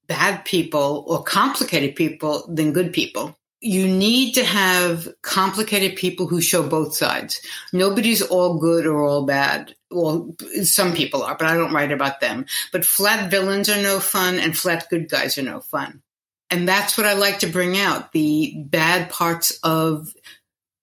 bad 0.07 0.45
people 0.45 1.05
or 1.07 1.23
complicated 1.23 1.97
people 1.97 2.45
than 2.49 2.73
good 2.73 2.93
people 2.93 3.37
you 3.61 3.87
need 3.87 4.33
to 4.35 4.45
have 4.45 5.09
complicated 5.23 5.97
people 5.97 6.27
who 6.27 6.41
show 6.41 6.67
both 6.67 6.95
sides. 6.97 7.41
Nobody's 7.73 8.23
all 8.23 8.59
good 8.59 8.87
or 8.87 9.05
all 9.05 9.27
bad. 9.27 9.75
Well, 9.91 10.35
some 10.63 10.95
people 10.95 11.23
are, 11.23 11.37
but 11.37 11.47
I 11.47 11.57
don't 11.57 11.75
write 11.75 11.93
about 11.93 12.21
them. 12.21 12.47
But 12.73 12.87
flat 12.87 13.31
villains 13.31 13.69
are 13.69 13.83
no 13.83 14.01
fun 14.01 14.39
and 14.39 14.57
flat 14.57 14.89
good 14.89 15.11
guys 15.11 15.37
are 15.37 15.43
no 15.43 15.61
fun. 15.61 16.03
And 16.49 16.67
that's 16.67 16.97
what 16.97 17.07
I 17.07 17.13
like 17.13 17.41
to 17.41 17.47
bring 17.47 17.79
out 17.79 18.13
the 18.13 18.55
bad 18.67 19.11
parts 19.11 19.59
of 19.63 20.09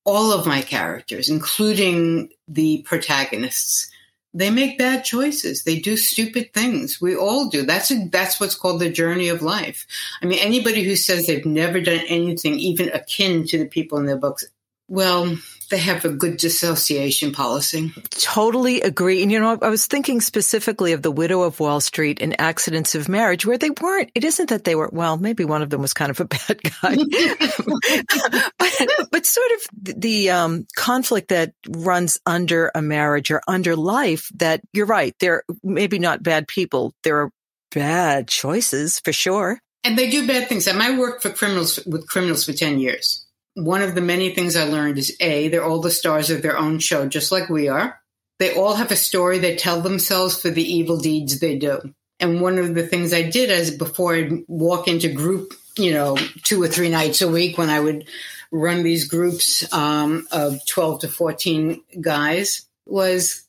all 0.05 0.31
of 0.31 0.45
my 0.45 0.61
characters, 0.61 1.29
including 1.29 2.29
the 2.47 2.83
protagonists 2.83 3.91
they 4.33 4.49
make 4.49 4.77
bad 4.77 5.03
choices. 5.03 5.63
They 5.63 5.79
do 5.79 5.97
stupid 5.97 6.53
things. 6.53 7.01
We 7.01 7.15
all 7.15 7.49
do. 7.49 7.63
That's 7.63 7.91
a, 7.91 8.07
that's 8.09 8.39
what's 8.39 8.55
called 8.55 8.79
the 8.79 8.89
journey 8.89 9.29
of 9.29 9.41
life. 9.41 9.87
I 10.21 10.25
mean, 10.25 10.39
anybody 10.39 10.83
who 10.83 10.95
says 10.95 11.25
they've 11.25 11.45
never 11.45 11.81
done 11.81 12.01
anything 12.07 12.59
even 12.59 12.89
akin 12.89 13.45
to 13.47 13.57
the 13.57 13.65
people 13.65 13.97
in 13.97 14.05
their 14.05 14.17
books, 14.17 14.45
well, 14.87 15.37
they 15.69 15.77
have 15.77 16.05
a 16.05 16.09
good 16.09 16.37
dissociation 16.37 17.31
policy. 17.31 17.91
Totally 18.09 18.81
agree. 18.81 19.21
And 19.21 19.31
you 19.31 19.39
know, 19.39 19.57
I 19.61 19.69
was 19.69 19.85
thinking 19.85 20.21
specifically 20.21 20.93
of 20.93 21.01
the 21.01 21.11
widow 21.11 21.41
of 21.41 21.59
Wall 21.59 21.79
Street 21.79 22.21
and 22.21 22.39
accidents 22.39 22.95
of 22.95 23.09
marriage 23.09 23.45
where 23.45 23.57
they 23.57 23.69
weren't, 23.69 24.11
it 24.15 24.23
isn't 24.23 24.49
that 24.49 24.63
they 24.63 24.75
were, 24.75 24.89
well, 24.91 25.17
maybe 25.17 25.45
one 25.45 25.61
of 25.61 25.69
them 25.69 25.81
was 25.81 25.93
kind 25.93 26.09
of 26.09 26.19
a 26.19 26.25
bad 26.25 26.61
guy, 26.61 26.95
but, 28.57 29.07
but, 29.11 29.25
sort 29.25 29.51
of 29.51 30.01
the 30.01 30.29
um, 30.29 30.65
conflict 30.75 31.29
that 31.29 31.53
runs 31.67 32.17
under 32.25 32.71
a 32.73 32.81
marriage 32.81 33.29
or 33.29 33.41
under 33.47 33.75
life 33.75 34.29
that 34.35 34.61
you're 34.73 34.85
right. 34.85 35.15
They're 35.19 35.43
maybe 35.63 35.99
not 35.99 36.23
bad 36.23 36.47
people. 36.47 36.93
There 37.03 37.23
are 37.23 37.31
bad 37.71 38.27
choices 38.27 38.99
for 39.01 39.11
sure. 39.11 39.59
And 39.83 39.97
they 39.97 40.09
do 40.09 40.25
bad 40.25 40.47
things. 40.49 40.67
And 40.67 40.81
I 40.81 40.97
worked 40.97 41.23
for 41.23 41.29
criminals 41.29 41.79
with 41.85 42.07
criminals 42.07 42.45
for 42.45 42.53
10 42.53 42.79
years 42.79 43.26
one 43.57 43.81
of 43.81 43.95
the 43.95 44.01
many 44.01 44.35
things 44.35 44.55
I 44.55 44.65
learned 44.65 44.99
is 44.99 45.17
A, 45.19 45.47
they're 45.47 45.65
all 45.65 45.81
the 45.81 45.89
stars 45.89 46.29
of 46.29 46.43
their 46.43 46.57
own 46.57 46.77
show, 46.77 47.07
just 47.07 47.31
like 47.31 47.49
we 47.49 47.67
are. 47.67 47.99
They 48.37 48.53
all 48.53 48.75
have 48.75 48.91
a 48.91 48.95
story 48.95 49.39
they 49.39 49.55
tell 49.55 49.81
themselves 49.81 50.39
for 50.39 50.51
the 50.51 50.63
evil 50.63 50.99
deeds 50.99 51.39
they 51.39 51.57
do. 51.57 51.79
And 52.19 52.39
one 52.39 52.59
of 52.59 52.75
the 52.75 52.85
things 52.85 53.13
I 53.13 53.23
did 53.23 53.49
as 53.49 53.71
before 53.71 54.13
I'd 54.13 54.43
walk 54.47 54.87
into 54.87 55.11
group, 55.11 55.53
you 55.75 55.91
know, 55.91 56.17
two 56.43 56.61
or 56.61 56.67
three 56.67 56.89
nights 56.89 57.23
a 57.23 57.27
week 57.27 57.57
when 57.57 57.69
I 57.69 57.79
would 57.79 58.07
run 58.51 58.83
these 58.83 59.07
groups 59.07 59.71
um, 59.73 60.27
of 60.31 60.63
12 60.67 61.01
to 61.01 61.07
14 61.07 61.81
guys 61.99 62.67
was 62.85 63.43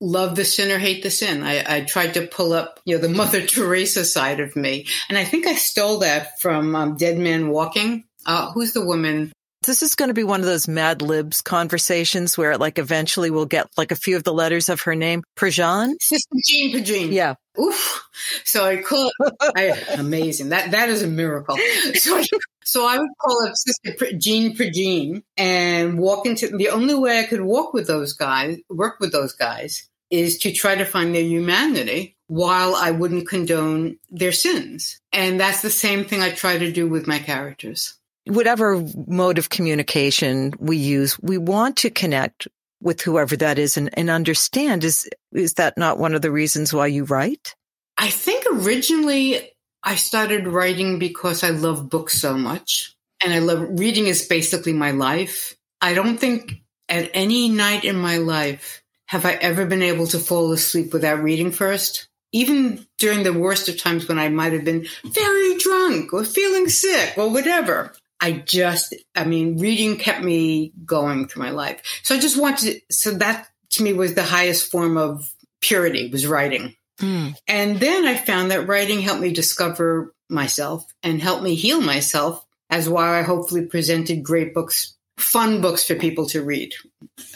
love 0.00 0.34
the 0.34 0.44
sinner, 0.44 0.78
hate 0.78 1.04
the 1.04 1.10
sin. 1.10 1.44
I, 1.44 1.76
I, 1.76 1.80
tried 1.82 2.14
to 2.14 2.26
pull 2.26 2.52
up, 2.52 2.80
you 2.84 2.96
know, 2.96 3.00
the 3.00 3.08
Mother 3.08 3.40
Teresa 3.46 4.04
side 4.04 4.40
of 4.40 4.56
me. 4.56 4.86
And 5.08 5.16
I 5.16 5.24
think 5.24 5.46
I 5.46 5.54
stole 5.54 6.00
that 6.00 6.40
from 6.40 6.74
um, 6.74 6.96
Dead 6.96 7.16
Man 7.16 7.48
Walking. 7.48 8.04
Uh, 8.26 8.52
who's 8.52 8.72
the 8.72 8.84
woman 8.84 9.32
this 9.62 9.82
is 9.82 9.94
going 9.94 10.08
to 10.08 10.14
be 10.14 10.24
one 10.24 10.40
of 10.40 10.46
those 10.46 10.68
Mad 10.68 11.02
Libs 11.02 11.40
conversations 11.40 12.36
where, 12.36 12.56
like, 12.58 12.78
eventually 12.78 13.30
we'll 13.30 13.46
get 13.46 13.68
like 13.76 13.92
a 13.92 13.96
few 13.96 14.16
of 14.16 14.24
the 14.24 14.32
letters 14.32 14.68
of 14.68 14.82
her 14.82 14.94
name. 14.94 15.22
Prejean, 15.36 15.94
Sister 16.00 16.36
Jean 16.46 16.74
Prejean. 16.74 17.12
Yeah. 17.12 17.34
Oof. 17.60 18.08
So 18.44 18.64
I 18.64 18.82
call 18.82 19.10
it, 19.20 19.34
I, 19.56 19.94
amazing. 19.98 20.50
That, 20.50 20.70
that 20.70 20.88
is 20.88 21.02
a 21.02 21.08
miracle. 21.08 21.56
So 21.94 22.18
I, 22.18 22.24
so 22.64 22.86
I 22.86 22.98
would 22.98 23.10
call 23.20 23.46
up 23.46 23.54
Sister 23.54 24.16
Jean 24.16 24.56
Prejean 24.56 25.22
and 25.36 25.98
walk 25.98 26.26
into, 26.26 26.48
the 26.48 26.70
only 26.70 26.94
way 26.94 27.18
I 27.18 27.24
could 27.24 27.42
walk 27.42 27.74
with 27.74 27.86
those 27.86 28.12
guys, 28.12 28.58
work 28.70 29.00
with 29.00 29.12
those 29.12 29.32
guys 29.32 29.88
is 30.10 30.38
to 30.38 30.52
try 30.52 30.74
to 30.74 30.84
find 30.84 31.14
their 31.14 31.22
humanity 31.22 32.16
while 32.26 32.74
I 32.74 32.90
wouldn't 32.90 33.28
condone 33.28 33.98
their 34.10 34.32
sins. 34.32 34.98
And 35.12 35.38
that's 35.38 35.62
the 35.62 35.70
same 35.70 36.04
thing 36.04 36.22
I 36.22 36.30
try 36.30 36.58
to 36.58 36.72
do 36.72 36.88
with 36.88 37.06
my 37.06 37.18
characters 37.18 37.94
whatever 38.26 38.84
mode 39.06 39.38
of 39.38 39.50
communication 39.50 40.52
we 40.58 40.76
use, 40.76 41.18
we 41.20 41.38
want 41.38 41.76
to 41.78 41.90
connect 41.90 42.48
with 42.80 43.00
whoever 43.00 43.36
that 43.36 43.58
is 43.58 43.76
and, 43.76 43.90
and 43.94 44.10
understand. 44.10 44.84
Is, 44.84 45.08
is 45.32 45.54
that 45.54 45.78
not 45.78 45.98
one 45.98 46.14
of 46.14 46.22
the 46.22 46.30
reasons 46.30 46.74
why 46.74 46.88
you 46.88 47.04
write? 47.04 47.54
I 47.98 48.10
think 48.10 48.44
originally 48.50 49.52
I 49.82 49.94
started 49.96 50.46
writing 50.46 50.98
because 50.98 51.44
I 51.44 51.50
love 51.50 51.88
books 51.88 52.20
so 52.20 52.36
much 52.36 52.94
and 53.22 53.32
I 53.32 53.38
love 53.38 53.78
reading 53.78 54.06
is 54.06 54.26
basically 54.26 54.72
my 54.72 54.90
life. 54.90 55.54
I 55.80 55.94
don't 55.94 56.18
think 56.18 56.62
at 56.88 57.10
any 57.14 57.48
night 57.48 57.84
in 57.84 57.96
my 57.96 58.18
life 58.18 58.82
have 59.06 59.24
I 59.24 59.34
ever 59.34 59.66
been 59.66 59.82
able 59.82 60.06
to 60.08 60.18
fall 60.18 60.52
asleep 60.52 60.92
without 60.92 61.22
reading 61.22 61.50
first. 61.50 62.08
Even 62.32 62.86
during 62.98 63.24
the 63.24 63.32
worst 63.32 63.68
of 63.68 63.76
times 63.76 64.08
when 64.08 64.18
I 64.18 64.30
might 64.30 64.54
have 64.54 64.64
been 64.64 64.86
very 65.04 65.58
drunk 65.58 66.14
or 66.14 66.24
feeling 66.24 66.68
sick 66.68 67.18
or 67.18 67.30
whatever, 67.30 67.92
I 68.22 68.32
just, 68.32 68.94
I 69.16 69.24
mean, 69.24 69.58
reading 69.58 69.96
kept 69.98 70.22
me 70.22 70.72
going 70.86 71.26
through 71.26 71.42
my 71.42 71.50
life. 71.50 71.82
So 72.04 72.14
I 72.14 72.20
just 72.20 72.40
wanted, 72.40 72.80
so 72.88 73.10
that 73.14 73.48
to 73.70 73.82
me 73.82 73.92
was 73.92 74.14
the 74.14 74.22
highest 74.22 74.70
form 74.70 74.96
of 74.96 75.28
purity 75.60 76.08
was 76.08 76.24
writing. 76.24 76.76
Mm. 77.00 77.34
And 77.48 77.80
then 77.80 78.06
I 78.06 78.16
found 78.16 78.52
that 78.52 78.68
writing 78.68 79.00
helped 79.00 79.20
me 79.20 79.32
discover 79.32 80.14
myself 80.30 80.86
and 81.02 81.20
helped 81.20 81.42
me 81.42 81.56
heal 81.56 81.80
myself 81.80 82.46
as 82.70 82.88
why 82.88 83.18
I 83.18 83.22
hopefully 83.22 83.66
presented 83.66 84.22
great 84.22 84.54
books, 84.54 84.96
fun 85.16 85.60
books 85.60 85.84
for 85.84 85.96
people 85.96 86.26
to 86.28 86.44
read 86.44 86.74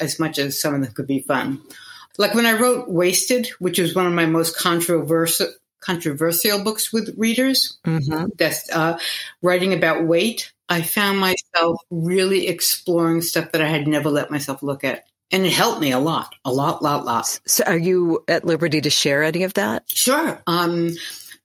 as 0.01 0.21
much 0.21 0.39
as 0.39 0.61
some 0.61 0.75
of 0.75 0.83
them 0.83 0.93
could 0.93 1.09
be 1.09 1.19
fun. 1.21 1.61
Like 2.17 2.35
when 2.35 2.47
I 2.47 2.59
wrote 2.59 2.89
Waisted, 2.89 3.49
which 3.59 3.81
was 3.81 3.95
one 3.95 4.07
of 4.07 4.13
my 4.13 4.27
most 4.27 4.57
controversial, 4.57 5.49
controversial 5.81 6.63
books 6.63 6.93
with 6.93 7.15
readers, 7.17 7.79
mm-hmm. 7.87 8.27
that's 8.37 8.71
uh, 8.71 8.99
writing 9.43 9.73
about 9.73 10.07
weight. 10.07 10.53
I 10.69 10.83
found 10.83 11.19
myself 11.19 11.81
really 11.91 12.49
exploring 12.49 13.23
stuff 13.23 13.53
that 13.53 13.63
I 13.63 13.69
had 13.69 13.87
never 13.87 14.11
let 14.11 14.31
myself 14.31 14.63
look 14.63 14.85
at. 14.85 15.05
And 15.31 15.45
it 15.45 15.53
helped 15.53 15.81
me 15.81 15.91
a 15.93 15.99
lot, 15.99 16.35
a 16.45 16.53
lot, 16.53 16.83
lot, 16.83 17.05
lot. 17.05 17.41
So 17.47 17.65
are 17.65 17.77
you 17.77 18.25
at 18.29 18.45
liberty 18.45 18.81
to 18.81 18.91
share 18.91 19.25
any 19.25 19.43
of 19.43 19.55
that? 19.55 19.85
Sure. 19.89 20.41
Um, 20.47 20.91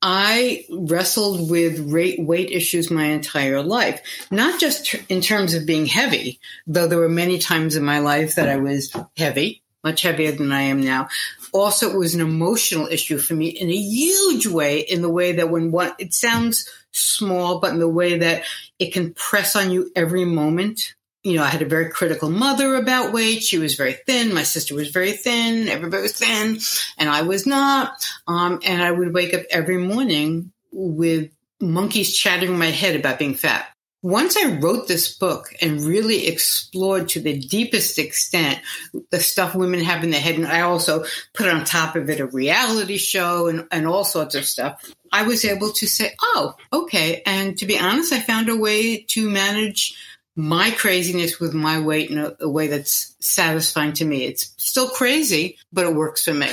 I 0.02 0.66
wrestled 0.70 1.50
with 1.50 1.80
weight 1.80 2.52
issues 2.52 2.90
my 2.90 3.06
entire 3.06 3.62
life, 3.62 4.02
not 4.32 4.60
just 4.60 4.96
in 5.10 5.22
terms 5.22 5.54
of 5.54 5.68
being 5.68 5.86
heavy, 5.86 6.40
though 6.66 6.88
there 6.88 6.98
were 6.98 7.10
many 7.10 7.38
times 7.38 7.76
in 7.76 7.84
my 7.84 8.00
life 8.00 8.36
that 8.36 8.50
I 8.50 8.58
was 8.58 8.96
heavy, 9.16 9.62
much 9.84 10.02
heavier 10.02 10.32
than 10.32 10.52
I 10.52 10.62
am 10.62 10.82
now. 10.82 11.10
Also, 11.53 11.89
it 11.89 11.98
was 11.98 12.15
an 12.15 12.22
emotional 12.22 12.88
issue 12.88 13.17
for 13.17 13.34
me 13.34 13.48
in 13.48 13.70
a 13.70 13.75
huge 13.75 14.48
way, 14.48 14.79
in 14.79 15.01
the 15.01 15.10
way 15.10 15.34
that 15.34 15.50
when 15.50 15.72
one, 15.72 15.93
it 16.00 16.13
sounds 16.13 16.70
small, 16.91 17.60
but 17.60 17.72
in 17.72 17.79
the 17.79 17.88
way 17.88 18.17
that 18.20 18.43
it 18.79 18.93
can 18.93 19.13
press 19.13 19.55
on 19.55 19.72
you 19.72 19.91
every 19.96 20.25
moment. 20.25 20.96
You 21.24 21.36
know, 21.36 21.43
I 21.43 21.50
had 21.50 21.62
a 21.62 21.67
very 21.67 21.89
critical 21.89 22.29
mother 22.29 22.75
about 22.75 23.13
weight. 23.13 23.43
She 23.43 23.60
was 23.60 23.75
very 23.75 23.93
thin. 23.93 24.34
My 24.34 24.43
sister 24.43 24.74
was 24.74 24.89
very 24.89 25.12
thin. 25.12 25.67
Everybody 25.67 26.01
was 26.01 26.13
thin, 26.13 26.60
and 26.98 27.10
I 27.10 27.22
was 27.22 27.46
not. 27.46 28.08
Um, 28.27 28.60
and 28.65 28.81
I 28.81 28.91
would 28.91 29.13
wake 29.13 29.34
up 29.34 29.43
every 29.51 29.77
morning 29.77 30.51
with 30.72 31.31
monkeys 31.60 32.15
chattering 32.15 32.53
in 32.53 32.60
my 32.60 32.67
head 32.67 32.96
about 32.96 33.20
being 33.20 33.36
fat. 33.36 33.71
Once 34.03 34.36
I 34.36 34.58
wrote 34.58 34.88
this 34.88 35.15
book 35.15 35.53
and 35.62 35.81
really 35.81 36.27
explored 36.27 37.10
to 37.10 37.20
the 37.20 37.38
deepest 37.38 38.00
extent 38.00 38.60
the 39.12 39.20
stuff 39.20 39.53
women 39.53 39.81
have 39.81 40.03
in 40.03 40.10
their 40.10 40.20
head, 40.20 40.36
and 40.36 40.48
I 40.48 40.62
also 40.62 41.05
put 41.34 41.48
on 41.48 41.65
top 41.65 41.96
of 41.96 42.10
it 42.10 42.20
a 42.20 42.25
reality 42.25 42.98
show 42.98 43.48
and, 43.48 43.67
and 43.72 43.88
all 43.88 44.03
sorts 44.03 44.34
of 44.34 44.46
stuff, 44.46 44.84
I 45.12 45.24
was 45.24 45.46
able 45.46 45.72
to 45.74 45.88
say, 45.88 46.15
oh, 46.22 46.55
okay. 46.74 47.22
And 47.25 47.58
to 47.60 47.67
be 47.67 47.77
honest, 47.77 48.12
I 48.12 48.20
found 48.20 48.50
a 48.50 48.55
way 48.55 49.03
to 49.10 49.29
manage 49.29 49.96
my 50.36 50.72
craziness 50.72 51.39
with 51.39 51.53
my 51.53 51.79
weight 51.79 52.10
in 52.10 52.17
a, 52.17 52.34
a 52.39 52.50
way 52.50 52.67
that's 52.67 53.15
satisfying 53.20 53.93
to 53.93 54.05
me. 54.05 54.24
It's 54.24 54.53
still 54.58 54.89
crazy, 54.89 55.58
but 55.72 55.86
it 55.86 55.93
works 55.93 56.25
for 56.25 56.34
me. 56.34 56.50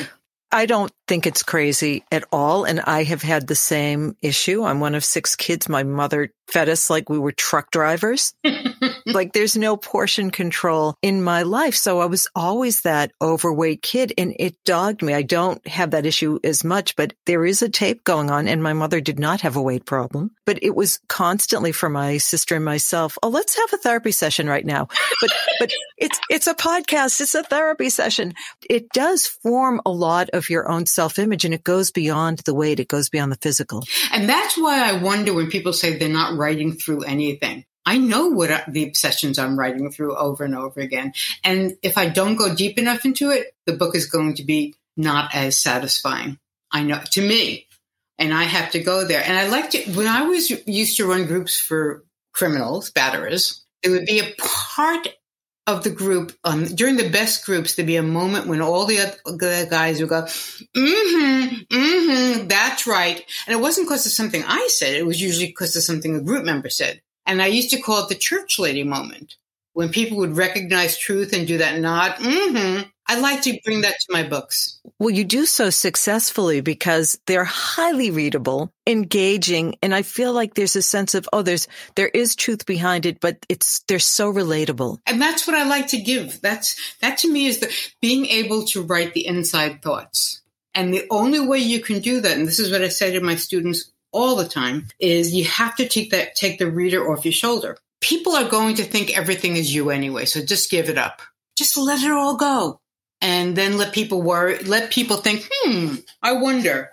I 0.50 0.66
don't 0.66 0.92
think 1.06 1.26
it's 1.26 1.42
crazy 1.42 2.04
at 2.10 2.24
all. 2.32 2.64
And 2.64 2.80
I 2.80 3.04
have 3.04 3.22
had 3.22 3.46
the 3.46 3.54
same 3.54 4.16
issue. 4.22 4.64
I'm 4.64 4.80
one 4.80 4.94
of 4.94 5.04
six 5.04 5.36
kids. 5.36 5.68
My 5.68 5.82
mother 5.82 6.32
fed 6.48 6.68
us 6.68 6.90
like 6.90 7.08
we 7.08 7.18
were 7.18 7.32
truck 7.32 7.70
drivers. 7.70 8.34
like 9.06 9.32
there's 9.32 9.56
no 9.56 9.76
portion 9.76 10.30
control 10.30 10.94
in 11.02 11.22
my 11.22 11.42
life. 11.42 11.74
So 11.74 12.00
I 12.00 12.06
was 12.06 12.28
always 12.34 12.82
that 12.82 13.12
overweight 13.20 13.82
kid 13.82 14.12
and 14.18 14.34
it 14.38 14.56
dogged 14.64 15.02
me. 15.02 15.14
I 15.14 15.22
don't 15.22 15.64
have 15.66 15.90
that 15.92 16.06
issue 16.06 16.38
as 16.44 16.64
much, 16.64 16.96
but 16.96 17.12
there 17.26 17.44
is 17.44 17.62
a 17.62 17.68
tape 17.68 18.04
going 18.04 18.30
on 18.30 18.48
and 18.48 18.62
my 18.62 18.72
mother 18.72 19.00
did 19.00 19.18
not 19.18 19.42
have 19.42 19.56
a 19.56 19.62
weight 19.62 19.84
problem, 19.84 20.30
but 20.46 20.58
it 20.62 20.74
was 20.74 21.00
constantly 21.08 21.72
for 21.72 21.88
my 21.88 22.18
sister 22.18 22.56
and 22.56 22.64
myself. 22.64 23.18
Oh, 23.22 23.28
let's 23.28 23.56
have 23.56 23.72
a 23.72 23.78
therapy 23.78 24.12
session 24.12 24.48
right 24.48 24.64
now. 24.64 24.88
But, 25.20 25.30
but 25.60 25.70
it's, 25.98 26.18
it's 26.30 26.46
a 26.46 26.54
podcast. 26.54 27.20
It's 27.20 27.34
a 27.34 27.42
therapy 27.42 27.90
session. 27.90 28.34
It 28.68 28.88
does 28.90 29.26
form 29.26 29.80
a 29.84 29.90
lot 29.90 30.30
of 30.30 30.48
your 30.48 30.70
own 30.70 30.86
self 30.86 31.18
image 31.18 31.44
and 31.44 31.54
it 31.54 31.64
goes 31.64 31.90
beyond 31.90 32.38
the 32.40 32.54
weight. 32.54 32.80
It 32.80 32.88
goes 32.88 33.08
beyond 33.08 33.32
the 33.32 33.38
physical. 33.40 33.84
And 34.12 34.28
that's 34.28 34.56
why 34.56 34.88
I 34.88 34.92
wonder 35.02 35.34
when 35.34 35.50
people 35.50 35.72
say 35.72 35.96
they're 35.96 36.08
not 36.08 36.37
writing 36.38 36.72
through 36.74 37.02
anything. 37.02 37.64
I 37.84 37.98
know 37.98 38.28
what 38.28 38.64
the 38.68 38.84
obsessions 38.84 39.38
I'm 39.38 39.58
writing 39.58 39.90
through 39.90 40.14
over 40.16 40.44
and 40.44 40.54
over 40.54 40.80
again. 40.80 41.14
And 41.42 41.76
if 41.82 41.96
I 41.96 42.08
don't 42.08 42.36
go 42.36 42.54
deep 42.54 42.78
enough 42.78 43.04
into 43.04 43.30
it, 43.30 43.54
the 43.64 43.72
book 43.72 43.96
is 43.96 44.06
going 44.06 44.34
to 44.34 44.44
be 44.44 44.74
not 44.96 45.34
as 45.34 45.58
satisfying. 45.58 46.38
I 46.70 46.82
know 46.82 47.00
to 47.12 47.22
me. 47.26 47.66
And 48.18 48.34
I 48.34 48.42
have 48.42 48.72
to 48.72 48.82
go 48.82 49.06
there. 49.06 49.22
And 49.24 49.38
I 49.38 49.48
like 49.48 49.70
to, 49.70 49.82
when 49.92 50.08
I 50.08 50.22
was 50.22 50.50
used 50.66 50.96
to 50.96 51.06
run 51.06 51.26
groups 51.26 51.58
for 51.58 52.04
criminals, 52.32 52.90
batterers, 52.90 53.60
there 53.82 53.92
would 53.92 54.06
be 54.06 54.18
a 54.18 54.34
part 54.36 55.08
of 55.68 55.84
the 55.84 55.90
group 55.90 56.32
um, 56.42 56.64
during 56.64 56.96
the 56.96 57.10
best 57.10 57.46
groups 57.46 57.74
there'd 57.74 57.86
be 57.86 57.94
a 57.96 58.02
moment 58.02 58.48
when 58.48 58.60
all 58.60 58.86
the 58.86 58.98
other 59.24 59.66
guys 59.66 60.00
would 60.00 60.08
go 60.08 60.22
mm-hmm 60.22 61.54
mm-hmm 61.70 62.48
that's 62.48 62.86
right 62.86 63.24
and 63.46 63.56
it 63.56 63.60
wasn't 63.60 63.86
because 63.86 64.04
of 64.06 64.12
something 64.12 64.42
i 64.48 64.66
said 64.72 64.94
it 64.94 65.06
was 65.06 65.20
usually 65.20 65.46
because 65.46 65.76
of 65.76 65.82
something 65.82 66.16
a 66.16 66.20
group 66.20 66.44
member 66.44 66.68
said 66.68 67.00
and 67.28 67.42
I 67.42 67.46
used 67.46 67.70
to 67.70 67.80
call 67.80 68.02
it 68.02 68.08
the 68.08 68.14
church 68.14 68.58
lady 68.58 68.82
moment 68.82 69.36
when 69.74 69.90
people 69.90 70.16
would 70.16 70.36
recognize 70.36 70.96
truth 70.96 71.34
and 71.34 71.46
do 71.46 71.58
that 71.58 71.78
nod. 71.78 72.12
Mm-hmm. 72.12 72.88
I 73.10 73.18
like 73.20 73.40
to 73.42 73.58
bring 73.64 73.80
that 73.80 73.94
to 74.00 74.12
my 74.12 74.22
books. 74.22 74.78
Well, 74.98 75.08
you 75.08 75.24
do 75.24 75.46
so 75.46 75.70
successfully 75.70 76.60
because 76.60 77.18
they're 77.26 77.42
highly 77.42 78.10
readable, 78.10 78.70
engaging, 78.86 79.76
and 79.82 79.94
I 79.94 80.02
feel 80.02 80.34
like 80.34 80.52
there's 80.52 80.76
a 80.76 80.82
sense 80.82 81.14
of 81.14 81.26
oh, 81.32 81.40
there's 81.40 81.68
there 81.94 82.08
is 82.08 82.36
truth 82.36 82.66
behind 82.66 83.06
it, 83.06 83.18
but 83.18 83.38
it's 83.48 83.80
they're 83.88 83.98
so 83.98 84.30
relatable. 84.30 84.98
And 85.06 85.22
that's 85.22 85.46
what 85.46 85.56
I 85.56 85.64
like 85.64 85.88
to 85.88 85.98
give. 85.98 86.42
That's 86.42 86.76
that 87.00 87.16
to 87.18 87.32
me 87.32 87.46
is 87.46 87.60
the 87.60 87.74
being 88.02 88.26
able 88.26 88.66
to 88.66 88.82
write 88.82 89.14
the 89.14 89.26
inside 89.26 89.80
thoughts. 89.80 90.42
And 90.74 90.92
the 90.92 91.06
only 91.10 91.40
way 91.40 91.58
you 91.60 91.80
can 91.80 92.00
do 92.00 92.20
that, 92.20 92.36
and 92.36 92.46
this 92.46 92.58
is 92.58 92.70
what 92.70 92.82
I 92.82 92.88
say 92.88 93.12
to 93.12 93.20
my 93.20 93.36
students 93.36 93.90
all 94.12 94.36
the 94.36 94.46
time, 94.46 94.88
is 94.98 95.34
you 95.34 95.44
have 95.46 95.76
to 95.76 95.88
take 95.88 96.10
that 96.10 96.36
take 96.36 96.58
the 96.58 96.70
reader 96.70 97.10
off 97.10 97.24
your 97.24 97.32
shoulder. 97.32 97.78
People 98.02 98.36
are 98.36 98.48
going 98.48 98.76
to 98.76 98.84
think 98.84 99.16
everything 99.16 99.56
is 99.56 99.74
you 99.74 99.88
anyway, 99.88 100.26
so 100.26 100.44
just 100.44 100.70
give 100.70 100.90
it 100.90 100.98
up. 100.98 101.22
Just 101.56 101.78
let 101.78 102.02
it 102.02 102.10
all 102.10 102.36
go 102.36 102.80
and 103.20 103.56
then 103.56 103.78
let 103.78 103.92
people 103.92 104.22
worry, 104.22 104.58
let 104.60 104.90
people 104.90 105.16
think, 105.16 105.48
hmm, 105.50 105.96
I 106.22 106.32
wonder. 106.34 106.90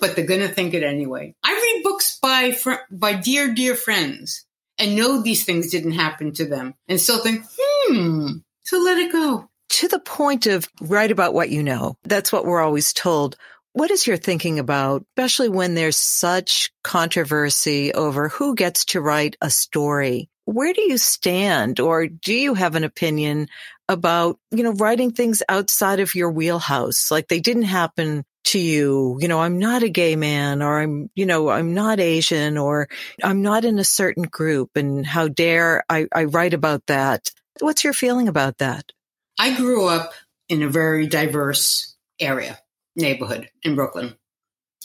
But 0.00 0.14
they're 0.14 0.26
going 0.26 0.40
to 0.40 0.48
think 0.48 0.74
it 0.74 0.82
anyway. 0.82 1.34
I 1.42 1.52
read 1.52 1.82
books 1.82 2.18
by, 2.20 2.52
fr- 2.52 2.86
by 2.90 3.14
dear, 3.14 3.52
dear 3.52 3.74
friends 3.74 4.46
and 4.80 4.96
know 4.96 5.20
these 5.20 5.44
things 5.44 5.70
didn't 5.70 5.92
happen 5.92 6.32
to 6.32 6.46
them 6.46 6.74
and 6.88 7.00
still 7.00 7.18
think, 7.18 7.44
hmm, 7.56 8.38
so 8.62 8.78
let 8.78 8.98
it 8.98 9.12
go. 9.12 9.48
To 9.68 9.88
the 9.88 10.00
point 10.00 10.46
of 10.46 10.68
write 10.80 11.12
about 11.12 11.34
what 11.34 11.50
you 11.50 11.62
know. 11.62 11.96
That's 12.02 12.32
what 12.32 12.44
we're 12.44 12.62
always 12.62 12.92
told. 12.92 13.36
What 13.72 13.92
is 13.92 14.06
your 14.06 14.16
thinking 14.16 14.58
about, 14.58 15.04
especially 15.16 15.48
when 15.48 15.74
there's 15.74 15.96
such 15.96 16.72
controversy 16.82 17.92
over 17.92 18.28
who 18.28 18.56
gets 18.56 18.86
to 18.86 19.00
write 19.00 19.36
a 19.40 19.48
story? 19.48 20.28
Where 20.44 20.72
do 20.72 20.82
you 20.82 20.98
stand 20.98 21.78
or 21.78 22.08
do 22.08 22.34
you 22.34 22.54
have 22.54 22.74
an 22.74 22.82
opinion 22.82 23.46
about, 23.90 24.38
you 24.52 24.62
know, 24.62 24.72
writing 24.72 25.10
things 25.10 25.42
outside 25.48 25.98
of 25.98 26.14
your 26.14 26.30
wheelhouse. 26.30 27.10
Like 27.10 27.26
they 27.26 27.40
didn't 27.40 27.64
happen 27.64 28.24
to 28.44 28.58
you. 28.58 29.18
You 29.20 29.26
know, 29.26 29.40
I'm 29.40 29.58
not 29.58 29.82
a 29.82 29.88
gay 29.88 30.14
man 30.14 30.62
or 30.62 30.80
I'm, 30.80 31.10
you 31.16 31.26
know, 31.26 31.48
I'm 31.48 31.74
not 31.74 31.98
Asian 31.98 32.56
or 32.56 32.88
I'm 33.22 33.42
not 33.42 33.64
in 33.64 33.80
a 33.80 33.84
certain 33.84 34.22
group. 34.22 34.70
And 34.76 35.04
how 35.04 35.26
dare 35.26 35.82
I, 35.90 36.06
I 36.14 36.24
write 36.24 36.54
about 36.54 36.86
that? 36.86 37.30
What's 37.58 37.82
your 37.82 37.92
feeling 37.92 38.28
about 38.28 38.58
that? 38.58 38.92
I 39.38 39.56
grew 39.56 39.88
up 39.88 40.12
in 40.48 40.62
a 40.62 40.68
very 40.68 41.08
diverse 41.08 41.96
area, 42.20 42.60
neighborhood 42.94 43.50
in 43.64 43.74
Brooklyn. 43.74 44.14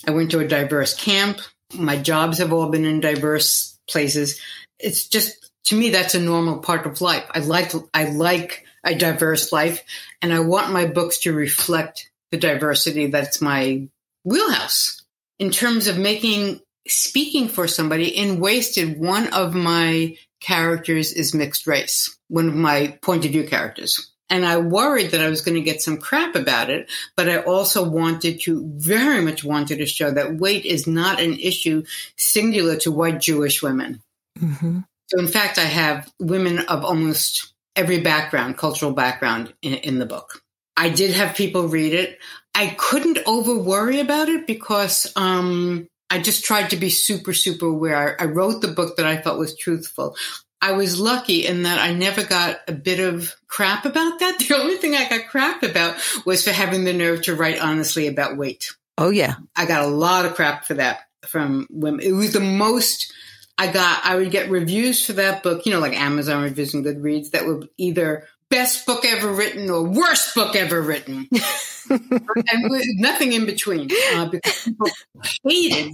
I 0.07 0.11
went 0.11 0.31
to 0.31 0.39
a 0.39 0.47
diverse 0.47 0.95
camp. 0.95 1.41
My 1.75 1.97
jobs 1.97 2.39
have 2.39 2.51
all 2.51 2.69
been 2.69 2.85
in 2.85 3.01
diverse 3.01 3.77
places. 3.87 4.41
It's 4.79 5.07
just 5.07 5.51
to 5.65 5.75
me 5.75 5.91
that's 5.91 6.15
a 6.15 6.19
normal 6.19 6.59
part 6.59 6.85
of 6.87 7.01
life. 7.01 7.25
I 7.31 7.39
like 7.39 7.71
I 7.93 8.05
like 8.05 8.64
a 8.85 8.95
diverse 8.95 9.51
life. 9.51 9.83
And 10.21 10.31
I 10.31 10.39
want 10.39 10.71
my 10.71 10.85
books 10.85 11.19
to 11.19 11.33
reflect 11.33 12.09
the 12.31 12.37
diversity 12.37 13.07
that's 13.07 13.41
my 13.41 13.87
wheelhouse. 14.23 15.01
In 15.39 15.51
terms 15.51 15.87
of 15.87 15.97
making, 15.97 16.61
speaking 16.87 17.49
for 17.49 17.67
somebody 17.67 18.07
in 18.07 18.39
Waisted, 18.39 18.99
one 18.99 19.27
of 19.33 19.53
my 19.53 20.17
characters 20.39 21.11
is 21.11 21.33
mixed 21.33 21.67
race, 21.67 22.17
one 22.27 22.47
of 22.47 22.55
my 22.55 22.97
point 23.01 23.25
of 23.25 23.31
view 23.31 23.47
characters. 23.47 24.11
And 24.29 24.45
I 24.45 24.57
worried 24.57 25.11
that 25.11 25.21
I 25.21 25.29
was 25.29 25.41
going 25.41 25.55
to 25.55 25.61
get 25.61 25.81
some 25.81 25.97
crap 25.97 26.35
about 26.35 26.69
it, 26.69 26.89
but 27.15 27.29
I 27.29 27.37
also 27.37 27.87
wanted 27.87 28.41
to, 28.41 28.63
very 28.75 29.21
much 29.21 29.43
wanted 29.43 29.77
to 29.77 29.85
show 29.85 30.09
that 30.11 30.37
weight 30.37 30.65
is 30.65 30.87
not 30.87 31.19
an 31.19 31.33
issue 31.39 31.83
singular 32.15 32.75
to 32.77 32.91
white 32.91 33.21
Jewish 33.21 33.61
women. 33.61 34.01
Mm-hmm. 34.39 34.79
So 35.07 35.19
in 35.19 35.27
fact, 35.27 35.59
I 35.59 35.65
have 35.65 36.11
women 36.19 36.59
of 36.59 36.83
almost 36.83 37.53
every 37.75 38.01
background, 38.01 38.57
cultural 38.57 38.91
background 38.91 39.53
in, 39.61 39.75
in 39.75 39.99
the 39.99 40.05
book. 40.05 40.41
I 40.77 40.89
did 40.89 41.11
have 41.11 41.35
people 41.35 41.67
read 41.67 41.93
it. 41.93 42.19
I 42.53 42.67
couldn't 42.77 43.19
over 43.25 43.57
worry 43.57 43.99
about 43.99 44.29
it 44.29 44.47
because 44.47 45.11
um, 45.15 45.87
I 46.09 46.19
just 46.19 46.45
tried 46.45 46.69
to 46.71 46.77
be 46.77 46.89
super, 46.89 47.33
super 47.33 47.67
aware. 47.67 48.19
I 48.19 48.25
wrote 48.25 48.61
the 48.61 48.69
book 48.69 48.97
that 48.97 49.05
I 49.05 49.21
felt 49.21 49.39
was 49.39 49.57
truthful. 49.57 50.15
I 50.61 50.71
was 50.71 50.99
lucky 50.99 51.45
in 51.45 51.63
that 51.63 51.79
I 51.79 51.93
never 51.93 52.23
got 52.23 52.59
a 52.67 52.73
bit 52.73 52.99
of 52.99 53.33
crap 53.47 53.85
about 53.85 54.19
that. 54.19 54.39
The 54.47 54.57
only 54.57 54.77
thing 54.77 54.95
I 54.95 55.07
got 55.07 55.27
crap 55.27 55.63
about 55.63 55.95
was 56.25 56.43
for 56.43 56.51
having 56.51 56.85
the 56.85 56.93
nerve 56.93 57.23
to 57.23 57.35
write 57.35 57.59
honestly 57.59 58.07
about 58.07 58.37
weight. 58.37 58.73
Oh, 58.97 59.09
yeah. 59.09 59.35
I 59.55 59.65
got 59.65 59.83
a 59.83 59.87
lot 59.87 60.25
of 60.25 60.35
crap 60.35 60.65
for 60.65 60.75
that 60.75 61.01
from 61.25 61.67
women. 61.69 61.99
It 62.01 62.13
was 62.13 62.33
the 62.33 62.39
most 62.39 63.11
I 63.57 63.71
got, 63.71 64.03
I 64.03 64.15
would 64.15 64.31
get 64.31 64.49
reviews 64.49 65.05
for 65.05 65.13
that 65.13 65.43
book, 65.43 65.65
you 65.65 65.71
know, 65.71 65.79
like 65.79 65.99
Amazon 65.99 66.43
reviews 66.43 66.73
and 66.73 66.85
Goodreads 66.85 67.31
that 67.31 67.45
were 67.45 67.63
either 67.77 68.27
best 68.49 68.85
book 68.85 69.05
ever 69.05 69.31
written 69.31 69.69
or 69.69 69.83
worst 69.83 70.35
book 70.35 70.55
ever 70.55 70.81
written. 70.81 71.29
and 71.89 72.99
nothing 72.99 73.33
in 73.33 73.45
between 73.45 73.89
uh, 74.13 74.25
because 74.25 74.63
people 74.63 74.89
hated 75.43 75.93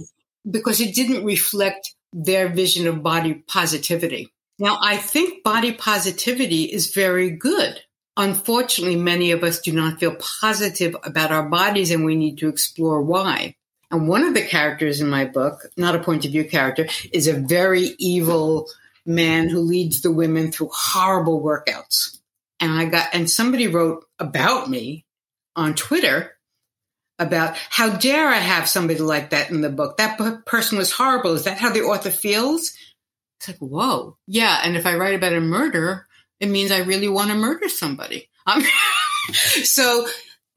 because 0.50 0.80
it 0.80 0.94
didn't 0.94 1.24
reflect 1.24 1.94
their 2.12 2.48
vision 2.48 2.86
of 2.86 3.02
body 3.02 3.34
positivity. 3.34 4.28
Now, 4.58 4.78
I 4.80 4.96
think 4.96 5.42
body 5.42 5.72
positivity 5.72 6.64
is 6.64 6.92
very 6.92 7.30
good. 7.30 7.80
Unfortunately, 8.16 8.96
many 8.96 9.30
of 9.30 9.42
us 9.42 9.60
do 9.60 9.72
not 9.72 9.98
feel 9.98 10.16
positive 10.16 10.94
about 11.04 11.32
our 11.32 11.48
bodies 11.48 11.90
and 11.90 12.04
we 12.04 12.14
need 12.14 12.38
to 12.38 12.48
explore 12.48 13.00
why. 13.00 13.56
And 13.92 14.08
one 14.08 14.24
of 14.24 14.34
the 14.34 14.42
characters 14.42 15.00
in 15.00 15.10
my 15.10 15.26
book, 15.26 15.66
not 15.76 15.94
a 15.94 16.02
point 16.02 16.24
of 16.24 16.32
view 16.32 16.44
character, 16.44 16.88
is 17.12 17.28
a 17.28 17.34
very 17.34 17.94
evil 17.98 18.68
man 19.04 19.48
who 19.48 19.60
leads 19.60 20.00
the 20.00 20.10
women 20.10 20.50
through 20.50 20.70
horrible 20.72 21.42
workouts. 21.42 22.18
And 22.58 22.72
I 22.72 22.86
got, 22.86 23.10
and 23.12 23.28
somebody 23.28 23.66
wrote 23.66 24.06
about 24.18 24.70
me 24.70 25.04
on 25.54 25.74
Twitter 25.74 26.36
about 27.18 27.56
how 27.68 27.90
dare 27.96 28.28
I 28.28 28.38
have 28.38 28.68
somebody 28.68 29.00
like 29.00 29.30
that 29.30 29.50
in 29.50 29.60
the 29.60 29.68
book? 29.68 29.98
That 29.98 30.46
person 30.46 30.78
was 30.78 30.90
horrible. 30.90 31.34
Is 31.34 31.44
that 31.44 31.58
how 31.58 31.70
the 31.70 31.82
author 31.82 32.10
feels? 32.10 32.72
It's 33.38 33.48
like, 33.48 33.58
whoa. 33.58 34.16
Yeah. 34.26 34.60
And 34.64 34.76
if 34.76 34.86
I 34.86 34.96
write 34.96 35.14
about 35.14 35.34
a 35.34 35.40
murder, 35.40 36.06
it 36.40 36.48
means 36.48 36.70
I 36.70 36.78
really 36.78 37.08
want 37.08 37.30
to 37.30 37.36
murder 37.36 37.68
somebody. 37.68 38.30
Um, 38.46 38.62
so 39.32 40.06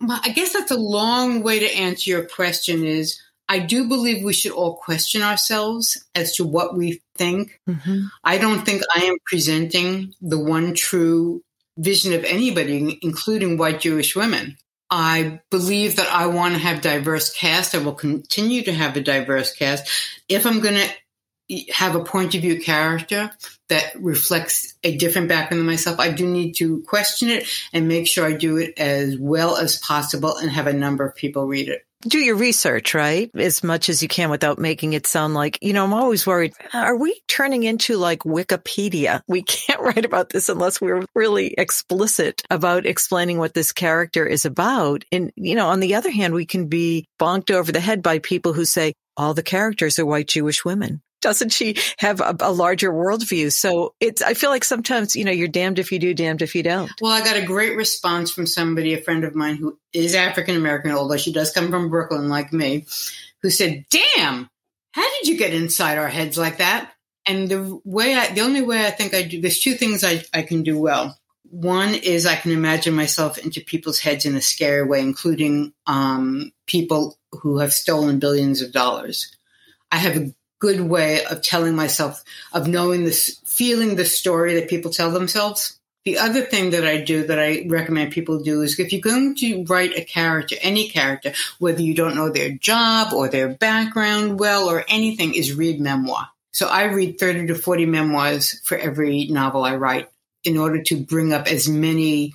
I 0.09 0.29
guess 0.29 0.53
that's 0.53 0.71
a 0.71 0.77
long 0.77 1.43
way 1.43 1.59
to 1.59 1.77
answer 1.77 2.09
your 2.09 2.25
question 2.25 2.85
is 2.85 3.19
I 3.47 3.59
do 3.59 3.87
believe 3.87 4.23
we 4.23 4.33
should 4.33 4.51
all 4.51 4.75
question 4.75 5.21
ourselves 5.21 6.03
as 6.15 6.35
to 6.35 6.45
what 6.45 6.75
we 6.75 7.01
think. 7.15 7.59
Mm-hmm. 7.69 8.05
I 8.23 8.37
don't 8.37 8.65
think 8.65 8.81
I 8.93 9.05
am 9.05 9.17
presenting 9.25 10.13
the 10.21 10.39
one 10.39 10.73
true 10.73 11.43
vision 11.77 12.13
of 12.13 12.23
anybody, 12.23 12.97
including 13.01 13.57
white 13.57 13.81
Jewish 13.81 14.15
women. 14.15 14.57
I 14.89 15.41
believe 15.49 15.97
that 15.97 16.11
I 16.11 16.27
want 16.27 16.53
to 16.53 16.59
have 16.59 16.81
diverse 16.81 17.33
cast. 17.33 17.75
I 17.75 17.79
will 17.79 17.93
continue 17.93 18.63
to 18.63 18.73
have 18.73 18.95
a 18.95 19.01
diverse 19.01 19.53
cast. 19.53 19.89
If 20.29 20.45
I'm 20.45 20.59
going 20.59 20.75
to 20.75 20.89
have 21.73 21.95
a 21.95 22.03
point 22.03 22.33
of 22.33 22.41
view 22.41 22.59
character 22.59 23.29
that 23.69 23.93
reflects 23.95 24.73
a 24.83 24.97
different 24.97 25.27
background 25.27 25.59
than 25.59 25.67
myself, 25.67 25.99
I 25.99 26.11
do 26.11 26.27
need 26.27 26.53
to 26.53 26.81
question 26.83 27.29
it 27.29 27.47
and 27.73 27.87
make 27.87 28.07
sure 28.07 28.25
I 28.25 28.33
do 28.33 28.57
it 28.57 28.73
as 28.77 29.17
well 29.17 29.57
as 29.57 29.77
possible 29.77 30.37
and 30.37 30.49
have 30.49 30.67
a 30.67 30.73
number 30.73 31.05
of 31.05 31.15
people 31.15 31.45
read 31.45 31.69
it 31.69 31.84
do 32.07 32.19
your 32.19 32.35
research, 32.35 32.93
right? 32.93 33.29
As 33.35 33.63
much 33.63 33.89
as 33.89 34.01
you 34.01 34.07
can 34.07 34.29
without 34.29 34.59
making 34.59 34.93
it 34.93 35.07
sound 35.07 35.33
like, 35.33 35.59
you 35.61 35.73
know, 35.73 35.83
I'm 35.83 35.93
always 35.93 36.25
worried. 36.25 36.53
Are 36.73 36.95
we 36.95 37.19
turning 37.27 37.63
into 37.63 37.97
like 37.97 38.19
Wikipedia? 38.19 39.21
We 39.27 39.43
can't 39.43 39.79
write 39.81 40.05
about 40.05 40.29
this 40.29 40.49
unless 40.49 40.79
we're 40.79 41.05
really 41.13 41.53
explicit 41.57 42.41
about 42.49 42.85
explaining 42.85 43.37
what 43.37 43.53
this 43.53 43.71
character 43.71 44.25
is 44.25 44.45
about. 44.45 45.03
And, 45.11 45.31
you 45.35 45.55
know, 45.55 45.67
on 45.67 45.79
the 45.79 45.95
other 45.95 46.11
hand, 46.11 46.33
we 46.33 46.45
can 46.45 46.67
be 46.67 47.07
bonked 47.19 47.51
over 47.51 47.71
the 47.71 47.79
head 47.79 48.01
by 48.01 48.19
people 48.19 48.53
who 48.53 48.65
say 48.65 48.93
all 49.17 49.33
the 49.33 49.43
characters 49.43 49.97
are 49.99 50.05
white 50.05 50.27
Jewish 50.27 50.65
women 50.65 51.01
doesn't 51.25 51.49
she 51.49 51.75
have 51.97 52.21
a, 52.21 52.35
a, 52.39 52.51
larger 52.51 52.91
worldview? 52.91 53.51
So 53.51 53.95
it's, 53.99 54.21
I 54.21 54.35
feel 54.35 54.51
like 54.51 54.63
sometimes, 54.63 55.15
you 55.15 55.25
know, 55.25 55.31
you're 55.31 55.47
damned 55.47 55.79
if 55.79 55.91
you 55.91 55.97
do, 55.97 56.13
damned 56.13 56.43
if 56.43 56.53
you 56.53 56.61
don't. 56.61 56.91
Well, 57.01 57.11
I 57.11 57.21
got 57.21 57.35
a 57.35 57.41
great 57.41 57.75
response 57.75 58.31
from 58.31 58.45
somebody, 58.45 58.93
a 58.93 59.01
friend 59.01 59.23
of 59.23 59.33
mine 59.33 59.55
who 59.55 59.79
is 59.91 60.13
African 60.13 60.55
American, 60.55 60.91
although 60.91 61.17
she 61.17 61.33
does 61.33 61.51
come 61.51 61.71
from 61.71 61.89
Brooklyn 61.89 62.29
like 62.29 62.53
me, 62.53 62.85
who 63.41 63.49
said, 63.49 63.85
damn, 63.89 64.47
how 64.91 65.09
did 65.17 65.27
you 65.27 65.35
get 65.35 65.51
inside 65.51 65.97
our 65.97 66.07
heads 66.07 66.37
like 66.37 66.57
that? 66.57 66.91
And 67.25 67.49
the 67.49 67.81
way 67.83 68.13
I, 68.13 68.31
the 68.31 68.41
only 68.41 68.61
way 68.61 68.85
I 68.85 68.91
think 68.91 69.15
I 69.15 69.23
do, 69.23 69.41
there's 69.41 69.61
two 69.61 69.73
things 69.73 70.03
I, 70.03 70.23
I 70.31 70.43
can 70.43 70.61
do 70.61 70.77
well. 70.77 71.17
One 71.49 71.95
is 71.95 72.27
I 72.27 72.35
can 72.35 72.51
imagine 72.51 72.93
myself 72.93 73.39
into 73.39 73.61
people's 73.61 73.97
heads 73.97 74.25
in 74.25 74.35
a 74.35 74.41
scary 74.41 74.83
way, 74.83 74.99
including 74.99 75.73
um, 75.87 76.51
people 76.67 77.17
who 77.31 77.57
have 77.57 77.73
stolen 77.73 78.19
billions 78.19 78.61
of 78.61 78.71
dollars. 78.71 79.35
I 79.91 79.97
have 79.97 80.17
a 80.17 80.31
good 80.59 80.81
way 80.81 81.23
of 81.25 81.41
telling 81.41 81.75
myself, 81.75 82.23
of 82.53 82.67
knowing 82.67 83.03
this, 83.03 83.41
feeling 83.45 83.95
the 83.95 84.05
story 84.05 84.55
that 84.55 84.69
people 84.69 84.91
tell 84.91 85.11
themselves. 85.11 85.79
The 86.05 86.19
other 86.19 86.41
thing 86.41 86.69
that 86.69 86.85
I 86.85 87.01
do 87.01 87.25
that 87.25 87.39
I 87.39 87.65
recommend 87.67 88.11
people 88.11 88.39
do 88.39 88.61
is 88.61 88.79
if 88.79 88.91
you're 88.91 89.01
going 89.01 89.35
to 89.37 89.63
write 89.63 89.97
a 89.97 90.05
character, 90.05 90.55
any 90.61 90.87
character, 90.87 91.33
whether 91.57 91.81
you 91.81 91.95
don't 91.95 92.15
know 92.15 92.29
their 92.29 92.51
job 92.51 93.11
or 93.11 93.27
their 93.27 93.49
background 93.49 94.39
well 94.39 94.69
or 94.69 94.85
anything, 94.87 95.33
is 95.33 95.53
read 95.53 95.79
memoir. 95.79 96.29
So 96.51 96.67
I 96.67 96.85
read 96.85 97.19
30 97.19 97.47
to 97.47 97.55
40 97.55 97.87
memoirs 97.87 98.61
for 98.63 98.77
every 98.77 99.25
novel 99.25 99.63
I 99.63 99.75
write 99.75 100.09
in 100.43 100.57
order 100.57 100.81
to 100.83 100.95
bring 100.95 101.33
up 101.33 101.47
as 101.47 101.67
many 101.67 102.33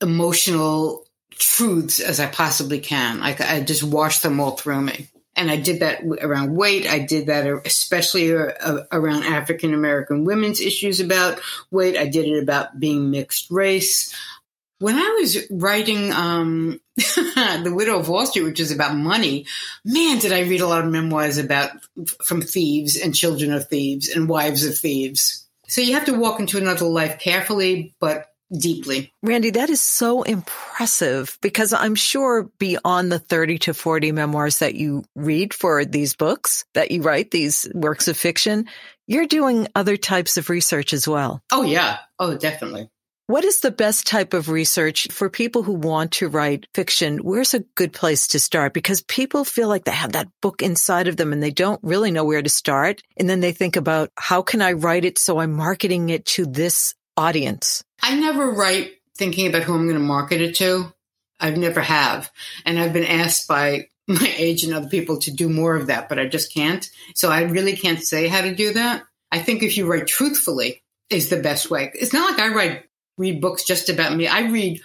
emotional 0.00 1.06
truths 1.30 2.00
as 2.00 2.20
I 2.20 2.26
possibly 2.26 2.80
can. 2.80 3.22
I, 3.22 3.36
I 3.38 3.60
just 3.60 3.82
wash 3.82 4.18
them 4.18 4.40
all 4.40 4.56
through 4.56 4.82
me. 4.82 5.08
And 5.42 5.50
I 5.50 5.56
did 5.56 5.80
that 5.80 6.04
around 6.22 6.54
weight. 6.54 6.88
I 6.88 7.00
did 7.00 7.26
that 7.26 7.44
especially 7.66 8.30
around 8.30 9.24
African 9.24 9.74
American 9.74 10.24
women's 10.24 10.60
issues 10.60 11.00
about 11.00 11.40
weight. 11.72 11.96
I 11.96 12.06
did 12.06 12.26
it 12.26 12.40
about 12.40 12.78
being 12.78 13.10
mixed 13.10 13.50
race. 13.50 14.14
When 14.78 14.94
I 14.94 15.16
was 15.20 15.38
writing 15.50 16.12
um, 16.12 16.80
The 16.96 17.72
Widow 17.74 17.98
of 17.98 18.08
Wall 18.08 18.24
Street, 18.24 18.44
which 18.44 18.60
is 18.60 18.70
about 18.70 18.94
money, 18.94 19.46
man, 19.84 20.20
did 20.20 20.30
I 20.32 20.42
read 20.42 20.60
a 20.60 20.68
lot 20.68 20.84
of 20.84 20.92
memoirs 20.92 21.38
about 21.38 21.70
from 22.24 22.40
thieves 22.40 22.96
and 22.96 23.12
children 23.12 23.52
of 23.52 23.66
thieves 23.66 24.08
and 24.08 24.28
wives 24.28 24.64
of 24.64 24.78
thieves. 24.78 25.44
So 25.66 25.80
you 25.80 25.94
have 25.94 26.04
to 26.04 26.14
walk 26.16 26.38
into 26.38 26.58
another 26.58 26.86
life 26.86 27.18
carefully, 27.18 27.96
but 27.98 28.31
deeply. 28.56 29.12
Randy, 29.22 29.50
that 29.50 29.70
is 29.70 29.80
so 29.80 30.22
impressive 30.22 31.38
because 31.40 31.72
I'm 31.72 31.94
sure 31.94 32.50
beyond 32.58 33.10
the 33.10 33.18
30 33.18 33.58
to 33.58 33.74
40 33.74 34.12
memoirs 34.12 34.58
that 34.58 34.74
you 34.74 35.04
read 35.14 35.54
for 35.54 35.84
these 35.84 36.14
books, 36.14 36.64
that 36.74 36.90
you 36.90 37.02
write, 37.02 37.30
these 37.30 37.68
works 37.74 38.08
of 38.08 38.16
fiction, 38.16 38.66
you're 39.06 39.26
doing 39.26 39.68
other 39.74 39.96
types 39.96 40.36
of 40.36 40.50
research 40.50 40.92
as 40.92 41.08
well. 41.08 41.42
Oh, 41.50 41.62
yeah. 41.62 41.98
Oh, 42.18 42.36
definitely. 42.36 42.88
What 43.28 43.44
is 43.44 43.60
the 43.60 43.70
best 43.70 44.06
type 44.06 44.34
of 44.34 44.48
research 44.48 45.08
for 45.10 45.30
people 45.30 45.62
who 45.62 45.72
want 45.72 46.12
to 46.12 46.28
write 46.28 46.66
fiction? 46.74 47.18
Where's 47.18 47.54
a 47.54 47.60
good 47.76 47.92
place 47.92 48.28
to 48.28 48.40
start? 48.40 48.74
Because 48.74 49.00
people 49.00 49.44
feel 49.44 49.68
like 49.68 49.84
they 49.84 49.92
have 49.92 50.12
that 50.12 50.28
book 50.42 50.60
inside 50.60 51.08
of 51.08 51.16
them 51.16 51.32
and 51.32 51.42
they 51.42 51.52
don't 51.52 51.80
really 51.82 52.10
know 52.10 52.24
where 52.24 52.42
to 52.42 52.50
start. 52.50 53.00
And 53.16 53.30
then 53.30 53.40
they 53.40 53.52
think 53.52 53.76
about 53.76 54.10
how 54.18 54.42
can 54.42 54.60
I 54.60 54.72
write 54.72 55.04
it 55.04 55.18
so 55.18 55.38
I'm 55.38 55.52
marketing 55.52 56.10
it 56.10 56.26
to 56.26 56.44
this 56.44 56.94
audience? 57.16 57.84
I 58.02 58.16
never 58.16 58.50
write 58.50 58.92
thinking 59.16 59.46
about 59.46 59.62
who 59.62 59.74
I'm 59.74 59.86
going 59.86 59.94
to 59.94 60.00
market 60.00 60.40
it 60.40 60.56
to. 60.56 60.92
I've 61.38 61.56
never 61.56 61.80
have. 61.80 62.30
And 62.64 62.78
I've 62.78 62.92
been 62.92 63.04
asked 63.04 63.48
by 63.48 63.88
my 64.06 64.34
agent 64.36 64.72
and 64.72 64.80
other 64.80 64.90
people 64.90 65.18
to 65.20 65.30
do 65.30 65.48
more 65.48 65.76
of 65.76 65.86
that, 65.86 66.08
but 66.08 66.18
I 66.18 66.26
just 66.26 66.52
can't. 66.52 66.88
So 67.14 67.30
I 67.30 67.42
really 67.42 67.76
can't 67.76 68.02
say 68.02 68.28
how 68.28 68.42
to 68.42 68.54
do 68.54 68.72
that. 68.74 69.04
I 69.30 69.38
think 69.38 69.62
if 69.62 69.76
you 69.76 69.86
write 69.86 70.06
truthfully 70.06 70.82
is 71.08 71.30
the 71.30 71.40
best 71.40 71.70
way. 71.70 71.90
It's 71.94 72.12
not 72.12 72.30
like 72.30 72.40
I 72.40 72.54
write 72.54 72.84
read 73.18 73.40
books 73.40 73.64
just 73.64 73.88
about 73.88 74.14
me. 74.14 74.26
I 74.26 74.48
read 74.50 74.80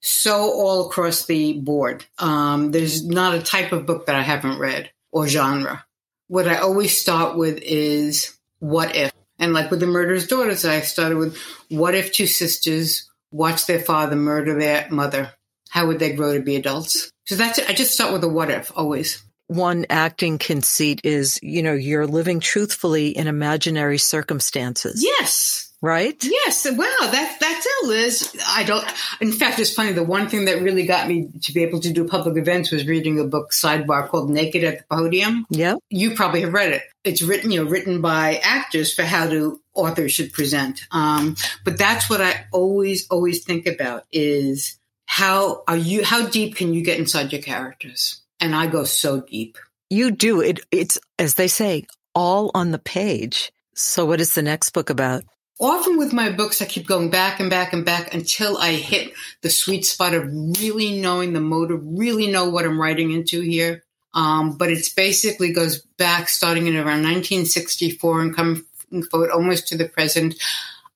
so 0.00 0.52
all 0.52 0.88
across 0.88 1.26
the 1.26 1.54
board. 1.54 2.04
Um, 2.18 2.70
there's 2.70 3.06
not 3.06 3.34
a 3.34 3.42
type 3.42 3.72
of 3.72 3.86
book 3.86 4.06
that 4.06 4.16
I 4.16 4.22
haven't 4.22 4.58
read 4.58 4.90
or 5.10 5.26
genre. 5.26 5.84
What 6.28 6.48
I 6.48 6.56
always 6.56 6.96
start 6.98 7.36
with 7.36 7.58
is 7.62 8.36
what 8.58 8.94
if. 8.94 9.12
And 9.38 9.52
like 9.52 9.70
with 9.70 9.80
the 9.80 9.86
murderer's 9.86 10.26
daughters, 10.26 10.64
I 10.64 10.80
started 10.80 11.16
with 11.16 11.36
what 11.68 11.94
if 11.94 12.12
two 12.12 12.26
sisters 12.26 13.08
watch 13.30 13.66
their 13.66 13.80
father 13.80 14.16
murder 14.16 14.58
their 14.58 14.88
mother? 14.90 15.32
How 15.70 15.86
would 15.86 15.98
they 15.98 16.12
grow 16.12 16.34
to 16.34 16.40
be 16.40 16.56
adults? 16.56 17.10
So 17.26 17.34
that's 17.34 17.58
it. 17.58 17.68
I 17.68 17.74
just 17.74 17.92
start 17.92 18.12
with 18.12 18.24
a 18.24 18.28
what 18.28 18.50
if 18.50 18.72
always. 18.74 19.22
One 19.48 19.86
acting 19.88 20.38
conceit 20.38 21.02
is, 21.04 21.38
you 21.42 21.62
know, 21.62 21.72
you're 21.72 22.06
living 22.06 22.40
truthfully 22.40 23.16
in 23.16 23.26
imaginary 23.26 23.98
circumstances. 23.98 25.02
Yes 25.02 25.67
right? 25.80 26.16
Yes. 26.22 26.66
Wow. 26.68 26.76
That, 26.76 27.36
that's 27.40 27.66
it, 27.66 27.86
Liz. 27.86 28.36
I 28.48 28.64
don't, 28.64 28.84
in 29.20 29.32
fact, 29.32 29.58
it's 29.58 29.72
funny. 29.72 29.92
The 29.92 30.02
one 30.02 30.28
thing 30.28 30.46
that 30.46 30.62
really 30.62 30.86
got 30.86 31.08
me 31.08 31.28
to 31.42 31.52
be 31.52 31.62
able 31.62 31.80
to 31.80 31.92
do 31.92 32.06
public 32.06 32.36
events 32.36 32.70
was 32.70 32.86
reading 32.86 33.20
a 33.20 33.24
book 33.24 33.52
sidebar 33.52 34.08
called 34.08 34.30
Naked 34.30 34.64
at 34.64 34.78
the 34.78 34.84
Podium. 34.90 35.46
Yeah. 35.50 35.76
You 35.90 36.14
probably 36.14 36.40
have 36.42 36.52
read 36.52 36.72
it. 36.72 36.82
It's 37.04 37.22
written, 37.22 37.50
you 37.50 37.62
know, 37.62 37.70
written 37.70 38.00
by 38.00 38.40
actors 38.42 38.92
for 38.92 39.02
how 39.02 39.28
to 39.28 39.60
authors 39.74 40.12
should 40.12 40.32
present. 40.32 40.86
Um, 40.90 41.36
but 41.64 41.78
that's 41.78 42.10
what 42.10 42.20
I 42.20 42.46
always, 42.52 43.06
always 43.08 43.44
think 43.44 43.66
about 43.66 44.04
is 44.10 44.78
how 45.06 45.62
are 45.68 45.76
you, 45.76 46.04
how 46.04 46.26
deep 46.28 46.56
can 46.56 46.74
you 46.74 46.82
get 46.82 46.98
inside 46.98 47.32
your 47.32 47.42
characters? 47.42 48.20
And 48.40 48.54
I 48.54 48.66
go 48.66 48.84
so 48.84 49.20
deep. 49.20 49.58
You 49.90 50.10
do. 50.10 50.40
It, 50.40 50.60
it's, 50.70 50.98
as 51.18 51.34
they 51.34 51.48
say, 51.48 51.86
all 52.14 52.50
on 52.54 52.72
the 52.72 52.78
page. 52.78 53.52
So 53.74 54.04
what 54.04 54.20
is 54.20 54.34
the 54.34 54.42
next 54.42 54.70
book 54.70 54.90
about? 54.90 55.24
Often 55.60 55.98
with 55.98 56.12
my 56.12 56.30
books, 56.30 56.62
I 56.62 56.66
keep 56.66 56.86
going 56.86 57.10
back 57.10 57.40
and 57.40 57.50
back 57.50 57.72
and 57.72 57.84
back 57.84 58.14
until 58.14 58.56
I 58.56 58.72
hit 58.72 59.12
the 59.42 59.50
sweet 59.50 59.84
spot 59.84 60.14
of 60.14 60.24
really 60.60 61.00
knowing 61.00 61.32
the 61.32 61.40
motive, 61.40 61.80
really 61.82 62.30
know 62.30 62.48
what 62.48 62.64
I'm 62.64 62.80
writing 62.80 63.10
into 63.10 63.40
here. 63.40 63.84
Um, 64.14 64.56
but 64.56 64.70
it's 64.70 64.88
basically 64.88 65.52
goes 65.52 65.80
back 65.98 66.28
starting 66.28 66.66
in 66.66 66.76
around 66.76 67.02
1964 67.02 68.20
and 68.20 68.34
coming 68.34 68.64
forward 69.10 69.30
almost 69.30 69.68
to 69.68 69.76
the 69.76 69.88
present 69.88 70.34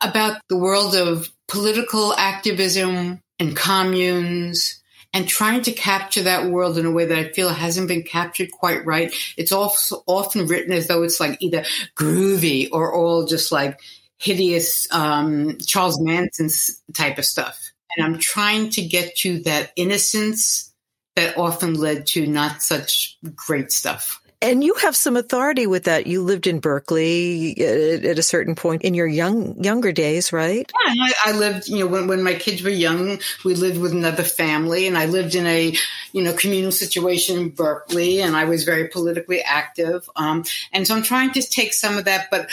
about 0.01 0.41
the 0.49 0.57
world 0.57 0.97
of 0.97 1.31
political 1.47 2.15
activism 2.15 3.21
and 3.39 3.57
communes 3.57 4.83
and 5.15 5.29
trying 5.29 5.63
to 5.63 5.73
capture 5.73 6.23
that 6.23 6.47
world 6.47 6.79
in 6.79 6.87
a 6.87 6.91
way 6.91 7.05
that 7.05 7.19
I 7.19 7.29
feel 7.29 7.51
hasn't 7.51 7.89
been 7.89 8.03
captured 8.03 8.51
quite 8.51 8.85
right. 8.87 9.15
It's 9.37 9.53
also 9.53 10.03
often 10.07 10.47
written 10.47 10.73
as 10.73 10.89
though 10.89 11.03
it's 11.03 11.21
like 11.21 11.37
either 11.43 11.65
groovy 11.97 12.69
or 12.73 12.95
all 12.95 13.27
just 13.27 13.53
like 13.53 13.79
hideous 14.23 14.87
um, 14.93 15.59
Charles 15.67 16.01
Manson 16.01 16.49
type 16.95 17.19
of 17.19 17.25
stuff. 17.25 17.59
And 17.97 18.07
I'm 18.07 18.21
trying 18.21 18.71
to 18.71 18.83
get 18.83 19.17
to 19.19 19.41
that 19.43 19.73
innocence 19.77 20.73
that 21.17 21.37
often 21.37 21.75
led 21.75 22.07
to 22.07 22.27
not 22.27 22.63
such 22.63 23.19
great 23.35 23.73
stuff. 23.73 24.21
And 24.41 24.65
you 24.65 24.75
have 24.75 24.97
some 24.97 25.17
authority 25.17 25.69
with 25.69 25.85
that. 25.85 26.09
You 26.09 26.23
lived 26.23 26.49
in 26.49 26.59
Berkeley 26.59 27.53
at, 27.61 28.05
at 28.05 28.19
a 28.19 28.25
certain 28.25 28.57
point 28.57 28.83
in 28.83 28.93
your 28.93 29.07
young 29.07 29.63
younger 29.63 29.93
days, 29.93 30.33
right? 30.33 30.71
Yeah, 30.85 30.95
I, 31.01 31.13
I, 31.27 31.33
lived. 31.33 31.69
You 31.69 31.81
know, 31.81 31.87
when, 31.87 32.09
when 32.09 32.25
my 32.25 32.35
kids 32.35 32.61
were 32.61 32.71
young, 32.71 33.21
we 33.45 33.55
lived 33.55 33.81
with 33.81 33.93
another 33.93 34.25
family, 34.25 34.89
and 34.89 34.99
I 34.99 35.07
lived 35.07 35.37
in 35.37 35.47
a 35.47 35.73
you 36.13 36.23
know 36.23 36.33
communal 36.33 36.73
situation 36.73 37.39
in 37.39 37.51
Berkeley, 37.51 38.21
and 38.21 38.35
I 38.35 38.45
was 38.45 38.65
very 38.65 38.89
politically 38.89 39.43
active. 39.43 40.11
Um, 40.17 40.45
and 40.73 40.89
so 40.89 40.97
I'm 40.97 41.05
trying 41.05 41.31
to 41.33 41.43
take 41.43 41.73
some 41.73 41.97
of 41.97 42.07
that, 42.07 42.29
but 42.29 42.51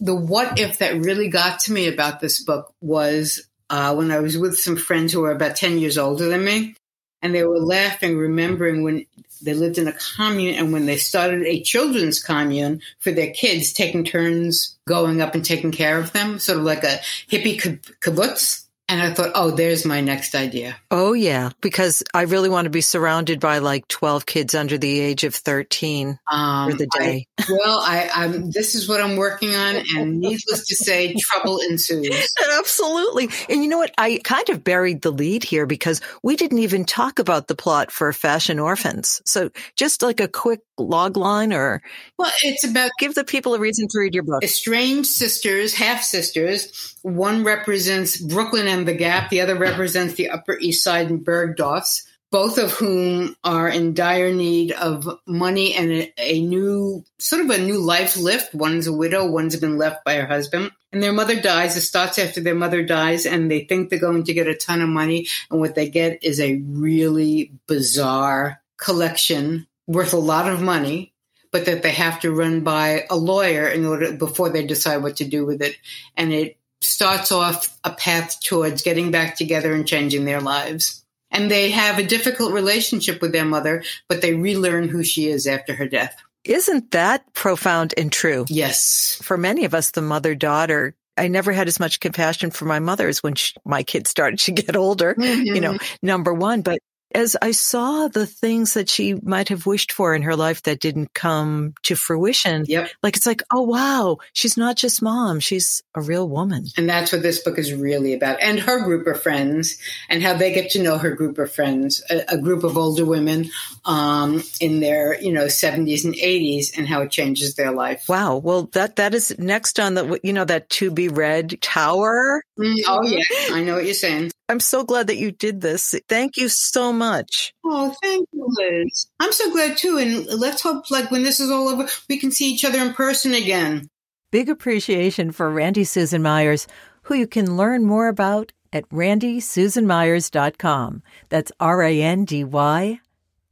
the 0.00 0.14
what 0.14 0.58
if 0.58 0.78
that 0.78 1.00
really 1.00 1.28
got 1.28 1.60
to 1.60 1.72
me 1.72 1.88
about 1.88 2.20
this 2.20 2.42
book 2.42 2.72
was 2.80 3.48
uh, 3.70 3.94
when 3.94 4.10
I 4.10 4.20
was 4.20 4.38
with 4.38 4.58
some 4.58 4.76
friends 4.76 5.12
who 5.12 5.20
were 5.20 5.30
about 5.30 5.56
10 5.56 5.78
years 5.78 5.98
older 5.98 6.28
than 6.28 6.44
me. 6.44 6.74
And 7.20 7.34
they 7.34 7.44
were 7.44 7.58
laughing, 7.58 8.16
remembering 8.16 8.84
when 8.84 9.04
they 9.42 9.52
lived 9.52 9.78
in 9.78 9.88
a 9.88 9.92
commune 9.92 10.54
and 10.54 10.72
when 10.72 10.86
they 10.86 10.96
started 10.96 11.42
a 11.42 11.62
children's 11.62 12.22
commune 12.22 12.80
for 13.00 13.10
their 13.10 13.32
kids, 13.32 13.72
taking 13.72 14.04
turns 14.04 14.78
going 14.86 15.20
up 15.20 15.34
and 15.34 15.44
taking 15.44 15.72
care 15.72 15.98
of 15.98 16.12
them, 16.12 16.38
sort 16.38 16.58
of 16.58 16.64
like 16.64 16.84
a 16.84 17.00
hippie 17.28 17.60
kibbutz. 18.00 18.67
And 18.88 19.02
I 19.02 19.12
thought, 19.12 19.32
oh, 19.34 19.50
there's 19.50 19.84
my 19.84 20.00
next 20.00 20.34
idea. 20.34 20.76
Oh, 20.90 21.12
yeah. 21.12 21.50
Because 21.60 22.02
I 22.14 22.22
really 22.22 22.48
want 22.48 22.64
to 22.64 22.70
be 22.70 22.80
surrounded 22.80 23.38
by 23.38 23.58
like 23.58 23.86
12 23.88 24.24
kids 24.24 24.54
under 24.54 24.78
the 24.78 25.00
age 25.00 25.24
of 25.24 25.34
13 25.34 26.18
um, 26.30 26.70
for 26.70 26.76
the 26.78 26.86
day. 26.98 27.26
I, 27.38 27.44
well, 27.50 27.80
I, 27.80 28.08
I'm, 28.14 28.50
this 28.50 28.74
is 28.74 28.88
what 28.88 29.02
I'm 29.02 29.16
working 29.16 29.54
on. 29.54 29.76
And 29.94 30.20
needless 30.20 30.66
to 30.68 30.74
say, 30.74 31.14
trouble 31.20 31.58
ensues. 31.58 32.32
Absolutely. 32.58 33.28
And 33.50 33.62
you 33.62 33.68
know 33.68 33.78
what? 33.78 33.92
I 33.98 34.20
kind 34.24 34.48
of 34.48 34.64
buried 34.64 35.02
the 35.02 35.12
lead 35.12 35.44
here 35.44 35.66
because 35.66 36.00
we 36.22 36.36
didn't 36.36 36.58
even 36.58 36.86
talk 36.86 37.18
about 37.18 37.46
the 37.46 37.54
plot 37.54 37.90
for 37.90 38.10
Fashion 38.14 38.58
Orphans. 38.58 39.20
So 39.26 39.50
just 39.76 40.00
like 40.02 40.20
a 40.20 40.28
quick 40.28 40.60
log 40.78 41.16
line 41.16 41.52
or. 41.52 41.82
Well, 42.18 42.32
it's 42.42 42.64
about. 42.64 42.90
Give 42.98 43.14
the 43.14 43.24
people 43.24 43.54
a 43.54 43.58
reason 43.58 43.88
to 43.88 43.98
read 43.98 44.14
your 44.14 44.24
book. 44.24 44.42
Estranged 44.42 45.08
sisters, 45.08 45.74
half 45.74 46.02
sisters. 46.02 46.96
One 47.02 47.44
represents 47.44 48.16
Brooklyn 48.20 48.66
and 48.66 48.86
the 48.86 48.94
Gap. 48.94 49.30
The 49.30 49.40
other 49.40 49.56
represents 49.56 50.14
the 50.14 50.30
Upper 50.30 50.58
East 50.58 50.84
Side 50.84 51.10
and 51.10 51.24
Bergdorfs, 51.24 52.04
both 52.30 52.58
of 52.58 52.72
whom 52.72 53.36
are 53.44 53.68
in 53.68 53.94
dire 53.94 54.32
need 54.34 54.72
of 54.72 55.08
money 55.26 55.74
and 55.74 55.90
a, 55.90 56.12
a 56.18 56.40
new, 56.40 57.04
sort 57.18 57.42
of 57.42 57.50
a 57.50 57.58
new 57.58 57.78
life 57.78 58.16
lift. 58.16 58.54
One's 58.54 58.86
a 58.86 58.92
widow, 58.92 59.30
one's 59.30 59.56
been 59.56 59.78
left 59.78 60.04
by 60.04 60.16
her 60.16 60.26
husband. 60.26 60.70
And 60.90 61.02
their 61.02 61.12
mother 61.12 61.40
dies. 61.40 61.76
It 61.76 61.82
starts 61.82 62.18
after 62.18 62.40
their 62.40 62.54
mother 62.54 62.82
dies, 62.82 63.26
and 63.26 63.50
they 63.50 63.64
think 63.64 63.90
they're 63.90 63.98
going 63.98 64.24
to 64.24 64.32
get 64.32 64.46
a 64.46 64.54
ton 64.54 64.80
of 64.80 64.88
money. 64.88 65.28
And 65.50 65.60
what 65.60 65.74
they 65.74 65.90
get 65.90 66.24
is 66.24 66.40
a 66.40 66.62
really 66.64 67.52
bizarre 67.66 68.62
collection 68.78 69.66
worth 69.88 70.12
a 70.12 70.18
lot 70.18 70.48
of 70.48 70.62
money 70.62 71.12
but 71.50 71.66
that 71.66 71.82
they 71.82 71.92
have 71.92 72.20
to 72.20 72.32
run 72.32 72.60
by 72.60 73.06
a 73.10 73.16
lawyer 73.16 73.66
in 73.66 73.86
order 73.86 74.12
before 74.12 74.50
they 74.50 74.66
decide 74.66 74.98
what 74.98 75.16
to 75.16 75.24
do 75.24 75.46
with 75.46 75.62
it. 75.62 75.76
And 76.16 76.32
it 76.32 76.58
starts 76.80 77.32
off 77.32 77.78
a 77.84 77.90
path 77.90 78.40
towards 78.40 78.82
getting 78.82 79.10
back 79.10 79.36
together 79.36 79.74
and 79.74 79.86
changing 79.86 80.24
their 80.24 80.40
lives. 80.40 81.04
And 81.30 81.50
they 81.50 81.70
have 81.70 81.98
a 81.98 82.06
difficult 82.06 82.52
relationship 82.52 83.20
with 83.20 83.32
their 83.32 83.44
mother, 83.44 83.82
but 84.08 84.22
they 84.22 84.34
relearn 84.34 84.88
who 84.88 85.02
she 85.02 85.28
is 85.28 85.46
after 85.46 85.74
her 85.74 85.88
death. 85.88 86.16
Isn't 86.44 86.92
that 86.92 87.34
profound 87.34 87.92
and 87.96 88.10
true? 88.10 88.46
Yes. 88.48 89.18
For 89.22 89.36
many 89.36 89.64
of 89.64 89.74
us, 89.74 89.90
the 89.90 90.02
mother 90.02 90.34
daughter 90.34 90.94
I 91.18 91.28
never 91.28 91.52
had 91.52 91.68
as 91.68 91.80
much 91.80 92.00
compassion 92.00 92.50
for 92.50 92.64
my 92.64 92.78
mother 92.78 93.08
as 93.08 93.22
when 93.22 93.34
she, 93.34 93.54
my 93.64 93.82
kids 93.82 94.08
started 94.08 94.38
to 94.40 94.52
get 94.52 94.76
older, 94.76 95.14
mm-hmm. 95.14 95.42
you 95.42 95.60
know, 95.60 95.76
number 96.00 96.32
one. 96.32 96.62
But 96.62 96.78
as 97.14 97.36
I 97.40 97.52
saw 97.52 98.08
the 98.08 98.26
things 98.26 98.74
that 98.74 98.88
she 98.88 99.14
might 99.14 99.48
have 99.48 99.66
wished 99.66 99.92
for 99.92 100.14
in 100.14 100.22
her 100.22 100.36
life 100.36 100.62
that 100.64 100.80
didn't 100.80 101.14
come 101.14 101.74
to 101.84 101.94
fruition, 101.96 102.64
Yep. 102.66 102.90
like 103.02 103.16
it's 103.16 103.26
like, 103.26 103.42
oh 103.52 103.62
wow, 103.62 104.18
she's 104.32 104.56
not 104.56 104.76
just 104.76 105.02
mom, 105.02 105.40
she's 105.40 105.82
a 105.94 106.00
real 106.00 106.28
woman. 106.28 106.66
And 106.76 106.88
that's 106.88 107.12
what 107.12 107.22
this 107.22 107.42
book 107.42 107.58
is 107.58 107.72
really 107.72 108.14
about. 108.14 108.40
And 108.42 108.60
her 108.60 108.84
group 108.84 109.06
of 109.06 109.22
friends 109.22 109.78
and 110.08 110.22
how 110.22 110.34
they 110.34 110.52
get 110.52 110.70
to 110.72 110.82
know 110.82 110.98
her 110.98 111.12
group 111.12 111.38
of 111.38 111.50
friends, 111.52 112.02
a, 112.10 112.24
a 112.28 112.38
group 112.38 112.64
of 112.64 112.76
older 112.76 113.04
women 113.04 113.50
um, 113.84 114.42
in 114.60 114.80
their, 114.80 115.20
you 115.20 115.32
know, 115.32 115.46
70s 115.46 116.04
and 116.04 116.14
80s 116.14 116.76
and 116.76 116.86
how 116.86 117.02
it 117.02 117.10
changes 117.10 117.54
their 117.54 117.72
life. 117.72 118.04
Wow. 118.08 118.36
Well, 118.36 118.64
that 118.72 118.96
that 118.96 119.14
is 119.14 119.34
next 119.38 119.80
on 119.80 119.94
the 119.94 120.20
you 120.22 120.32
know 120.32 120.44
that 120.44 120.68
to 120.70 120.90
be 120.90 121.08
read 121.08 121.60
tower. 121.62 122.42
Mm, 122.58 122.74
oh, 122.86 123.06
yeah. 123.06 123.22
I 123.52 123.62
know 123.62 123.74
what 123.74 123.84
you're 123.84 123.94
saying. 123.94 124.30
I'm 124.48 124.60
so 124.60 124.82
glad 124.82 125.08
that 125.08 125.18
you 125.18 125.30
did 125.30 125.60
this. 125.60 125.94
Thank 126.08 126.38
you 126.38 126.48
so 126.48 126.90
much. 126.92 127.52
Oh, 127.64 127.94
thank 128.02 128.26
you, 128.32 128.46
Liz. 128.48 129.08
I'm 129.20 129.32
so 129.32 129.52
glad 129.52 129.76
too. 129.76 129.98
And 129.98 130.26
let's 130.26 130.62
hope, 130.62 130.90
like, 130.90 131.10
when 131.10 131.22
this 131.22 131.38
is 131.38 131.50
all 131.50 131.68
over, 131.68 131.86
we 132.08 132.18
can 132.18 132.30
see 132.30 132.50
each 132.50 132.64
other 132.64 132.78
in 132.78 132.94
person 132.94 133.34
again. 133.34 133.88
Big 134.30 134.48
appreciation 134.48 135.32
for 135.32 135.50
Randy 135.50 135.84
Susan 135.84 136.22
Meyers, 136.22 136.66
who 137.02 137.14
you 137.14 137.26
can 137.26 137.56
learn 137.56 137.84
more 137.84 138.08
about 138.08 138.52
at 138.72 138.88
randysusanmeyers.com. 138.88 141.02
That's 141.28 141.52
R 141.60 141.82
A 141.82 142.02
N 142.02 142.24
D 142.24 142.44
Y 142.44 143.00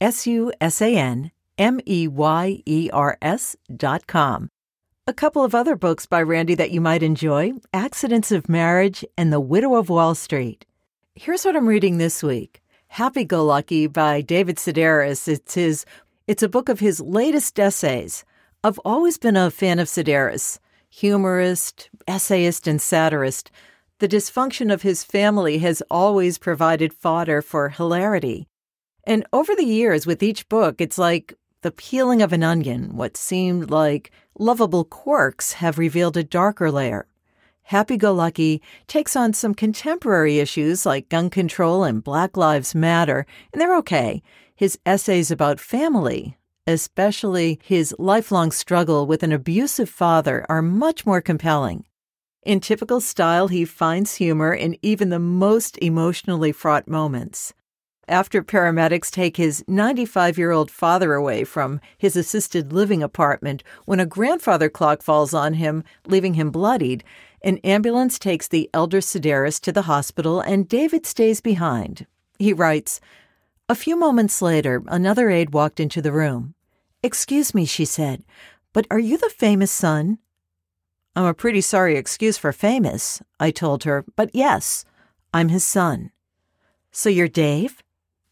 S 0.01 0.27
U 0.27 0.51
S 0.61 0.81
A 0.81 0.95
N 0.95 1.31
M 1.57 1.79
E 1.85 2.07
Y 2.07 2.61
E 2.65 2.89
R 2.91 3.17
S 3.21 3.55
dot 3.75 4.07
com. 4.07 4.49
A 5.07 5.13
couple 5.13 5.43
of 5.43 5.55
other 5.55 5.75
books 5.75 6.05
by 6.05 6.21
Randy 6.21 6.55
that 6.55 6.71
you 6.71 6.81
might 6.81 7.01
enjoy 7.01 7.53
Accidents 7.73 8.31
of 8.31 8.49
Marriage 8.49 9.05
and 9.17 9.31
The 9.31 9.39
Widow 9.39 9.75
of 9.75 9.89
Wall 9.89 10.15
Street. 10.15 10.65
Here's 11.19 11.45
what 11.45 11.55
I'm 11.55 11.65
reading 11.65 11.97
this 11.97 12.21
week 12.21 12.61
Happy 12.89 13.25
Go 13.25 13.43
Lucky 13.43 13.87
by 13.87 14.21
David 14.21 14.57
Sedaris. 14.57 15.27
It's, 15.27 15.55
his, 15.55 15.83
it's 16.27 16.43
a 16.43 16.47
book 16.47 16.69
of 16.69 16.79
his 16.79 17.01
latest 17.01 17.59
essays. 17.59 18.23
I've 18.63 18.77
always 18.85 19.17
been 19.17 19.35
a 19.35 19.49
fan 19.49 19.79
of 19.79 19.87
Sedaris, 19.87 20.59
humorist, 20.91 21.89
essayist, 22.07 22.67
and 22.67 22.79
satirist. 22.79 23.49
The 23.97 24.07
dysfunction 24.07 24.71
of 24.71 24.83
his 24.83 25.03
family 25.03 25.57
has 25.57 25.81
always 25.89 26.37
provided 26.37 26.93
fodder 26.93 27.41
for 27.41 27.69
hilarity. 27.69 28.47
And 29.03 29.25
over 29.33 29.55
the 29.55 29.65
years, 29.65 30.05
with 30.05 30.21
each 30.21 30.47
book, 30.47 30.79
it's 30.79 30.99
like 30.99 31.33
the 31.63 31.71
peeling 31.71 32.21
of 32.21 32.31
an 32.31 32.43
onion. 32.43 32.95
What 32.95 33.17
seemed 33.17 33.71
like 33.71 34.11
lovable 34.37 34.85
quirks 34.85 35.53
have 35.53 35.79
revealed 35.79 36.15
a 36.15 36.23
darker 36.23 36.69
layer. 36.69 37.07
Happy 37.67 37.97
Go 37.97 38.13
Lucky 38.13 38.61
takes 38.87 39.13
on 39.13 39.33
some 39.33 39.53
contemporary 39.53 40.39
issues 40.39 40.85
like 40.85 41.09
gun 41.09 41.29
control 41.29 41.83
and 41.83 42.01
Black 42.01 42.37
Lives 42.37 42.73
Matter, 42.73 43.25
and 43.51 43.59
they're 43.59 43.75
okay. 43.79 44.23
His 44.55 44.79
essays 44.85 45.31
about 45.31 45.59
family, 45.59 46.37
especially 46.65 47.59
his 47.61 47.93
lifelong 47.99 48.51
struggle 48.51 49.05
with 49.05 49.21
an 49.21 49.33
abusive 49.33 49.89
father, 49.89 50.45
are 50.47 50.61
much 50.61 51.05
more 51.05 51.19
compelling. 51.19 51.83
In 52.41 52.61
typical 52.61 53.01
style, 53.01 53.49
he 53.49 53.65
finds 53.65 54.15
humor 54.15 54.53
in 54.53 54.77
even 54.81 55.09
the 55.09 55.19
most 55.19 55.77
emotionally 55.79 56.53
fraught 56.53 56.87
moments. 56.87 57.53
After 58.09 58.41
paramedics 58.41 59.11
take 59.11 59.35
his 59.35 59.65
95 59.67 60.37
year 60.37 60.51
old 60.51 60.71
father 60.71 61.13
away 61.13 61.43
from 61.43 61.81
his 61.97 62.15
assisted 62.15 62.71
living 62.71 63.03
apartment 63.03 63.63
when 63.83 63.99
a 63.99 64.05
grandfather 64.05 64.69
clock 64.69 65.01
falls 65.01 65.33
on 65.33 65.55
him, 65.55 65.83
leaving 66.05 66.35
him 66.35 66.49
bloodied, 66.49 67.03
an 67.41 67.57
ambulance 67.59 68.17
takes 68.19 68.47
the 68.47 68.69
elder 68.73 68.99
Sedaris 68.99 69.59
to 69.61 69.71
the 69.71 69.83
hospital 69.83 70.41
and 70.41 70.67
David 70.67 71.05
stays 71.05 71.41
behind. 71.41 72.05
He 72.39 72.53
writes 72.53 72.99
A 73.69 73.75
few 73.75 73.95
moments 73.95 74.41
later, 74.41 74.83
another 74.87 75.29
aide 75.29 75.53
walked 75.53 75.79
into 75.79 76.01
the 76.01 76.11
room. 76.11 76.55
Excuse 77.03 77.53
me, 77.53 77.65
she 77.65 77.85
said, 77.85 78.23
but 78.73 78.85
are 78.91 78.99
you 78.99 79.17
the 79.17 79.29
famous 79.29 79.71
son? 79.71 80.19
I'm 81.15 81.25
a 81.25 81.33
pretty 81.33 81.61
sorry 81.61 81.95
excuse 81.95 82.37
for 82.37 82.51
famous, 82.51 83.23
I 83.39 83.49
told 83.49 83.85
her, 83.85 84.05
but 84.15 84.29
yes, 84.33 84.85
I'm 85.33 85.49
his 85.49 85.63
son. 85.63 86.11
So 86.91 87.09
you're 87.09 87.27
Dave? 87.27 87.81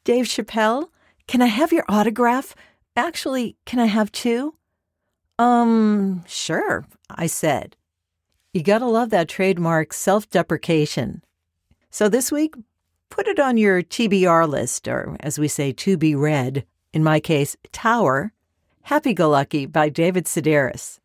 Dave 0.03 0.25
Chappelle? 0.25 0.89
Can 1.27 1.41
I 1.41 1.47
have 1.47 1.71
your 1.71 1.85
autograph? 1.89 2.55
Actually, 2.95 3.57
can 3.65 3.79
I 3.79 3.87
have 3.87 4.11
two? 4.11 4.53
Um, 5.39 6.23
sure, 6.27 6.85
I 7.09 7.25
said. 7.25 7.75
You 8.55 8.63
gotta 8.63 8.85
love 8.85 9.09
that 9.09 9.27
trademark 9.27 9.91
self 9.91 10.29
deprecation. 10.29 11.21
So 11.89 12.07
this 12.07 12.31
week, 12.31 12.55
put 13.09 13.27
it 13.27 13.37
on 13.37 13.57
your 13.57 13.83
TBR 13.83 14.47
list, 14.47 14.87
or 14.87 15.17
as 15.19 15.37
we 15.37 15.49
say, 15.49 15.73
to 15.73 15.97
be 15.97 16.15
read, 16.15 16.65
in 16.93 17.03
my 17.03 17.19
case, 17.19 17.57
Tower, 17.73 18.31
Happy 18.83 19.13
Go 19.13 19.29
Lucky 19.29 19.65
by 19.65 19.89
David 19.89 20.23
Sedaris. 20.23 21.01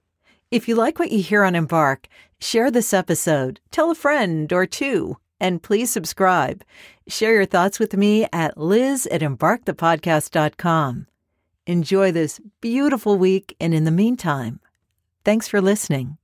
If 0.52 0.68
you 0.68 0.76
like 0.76 1.00
what 1.00 1.10
you 1.10 1.24
hear 1.24 1.42
on 1.42 1.56
Embark, 1.56 2.06
share 2.38 2.70
this 2.70 2.94
episode, 2.94 3.58
tell 3.72 3.90
a 3.90 3.96
friend 3.96 4.52
or 4.52 4.64
two, 4.64 5.16
and 5.40 5.60
please 5.60 5.90
subscribe. 5.90 6.62
Share 7.08 7.34
your 7.34 7.46
thoughts 7.46 7.80
with 7.80 7.96
me 7.96 8.28
at 8.32 8.58
liz 8.58 9.08
at 9.08 9.22
embarkthepodcast.com. 9.22 11.08
Enjoy 11.66 12.12
this 12.12 12.40
beautiful 12.60 13.18
week, 13.18 13.56
and 13.58 13.74
in 13.74 13.82
the 13.82 13.90
meantime, 13.90 14.60
thanks 15.24 15.48
for 15.48 15.60
listening. 15.60 16.16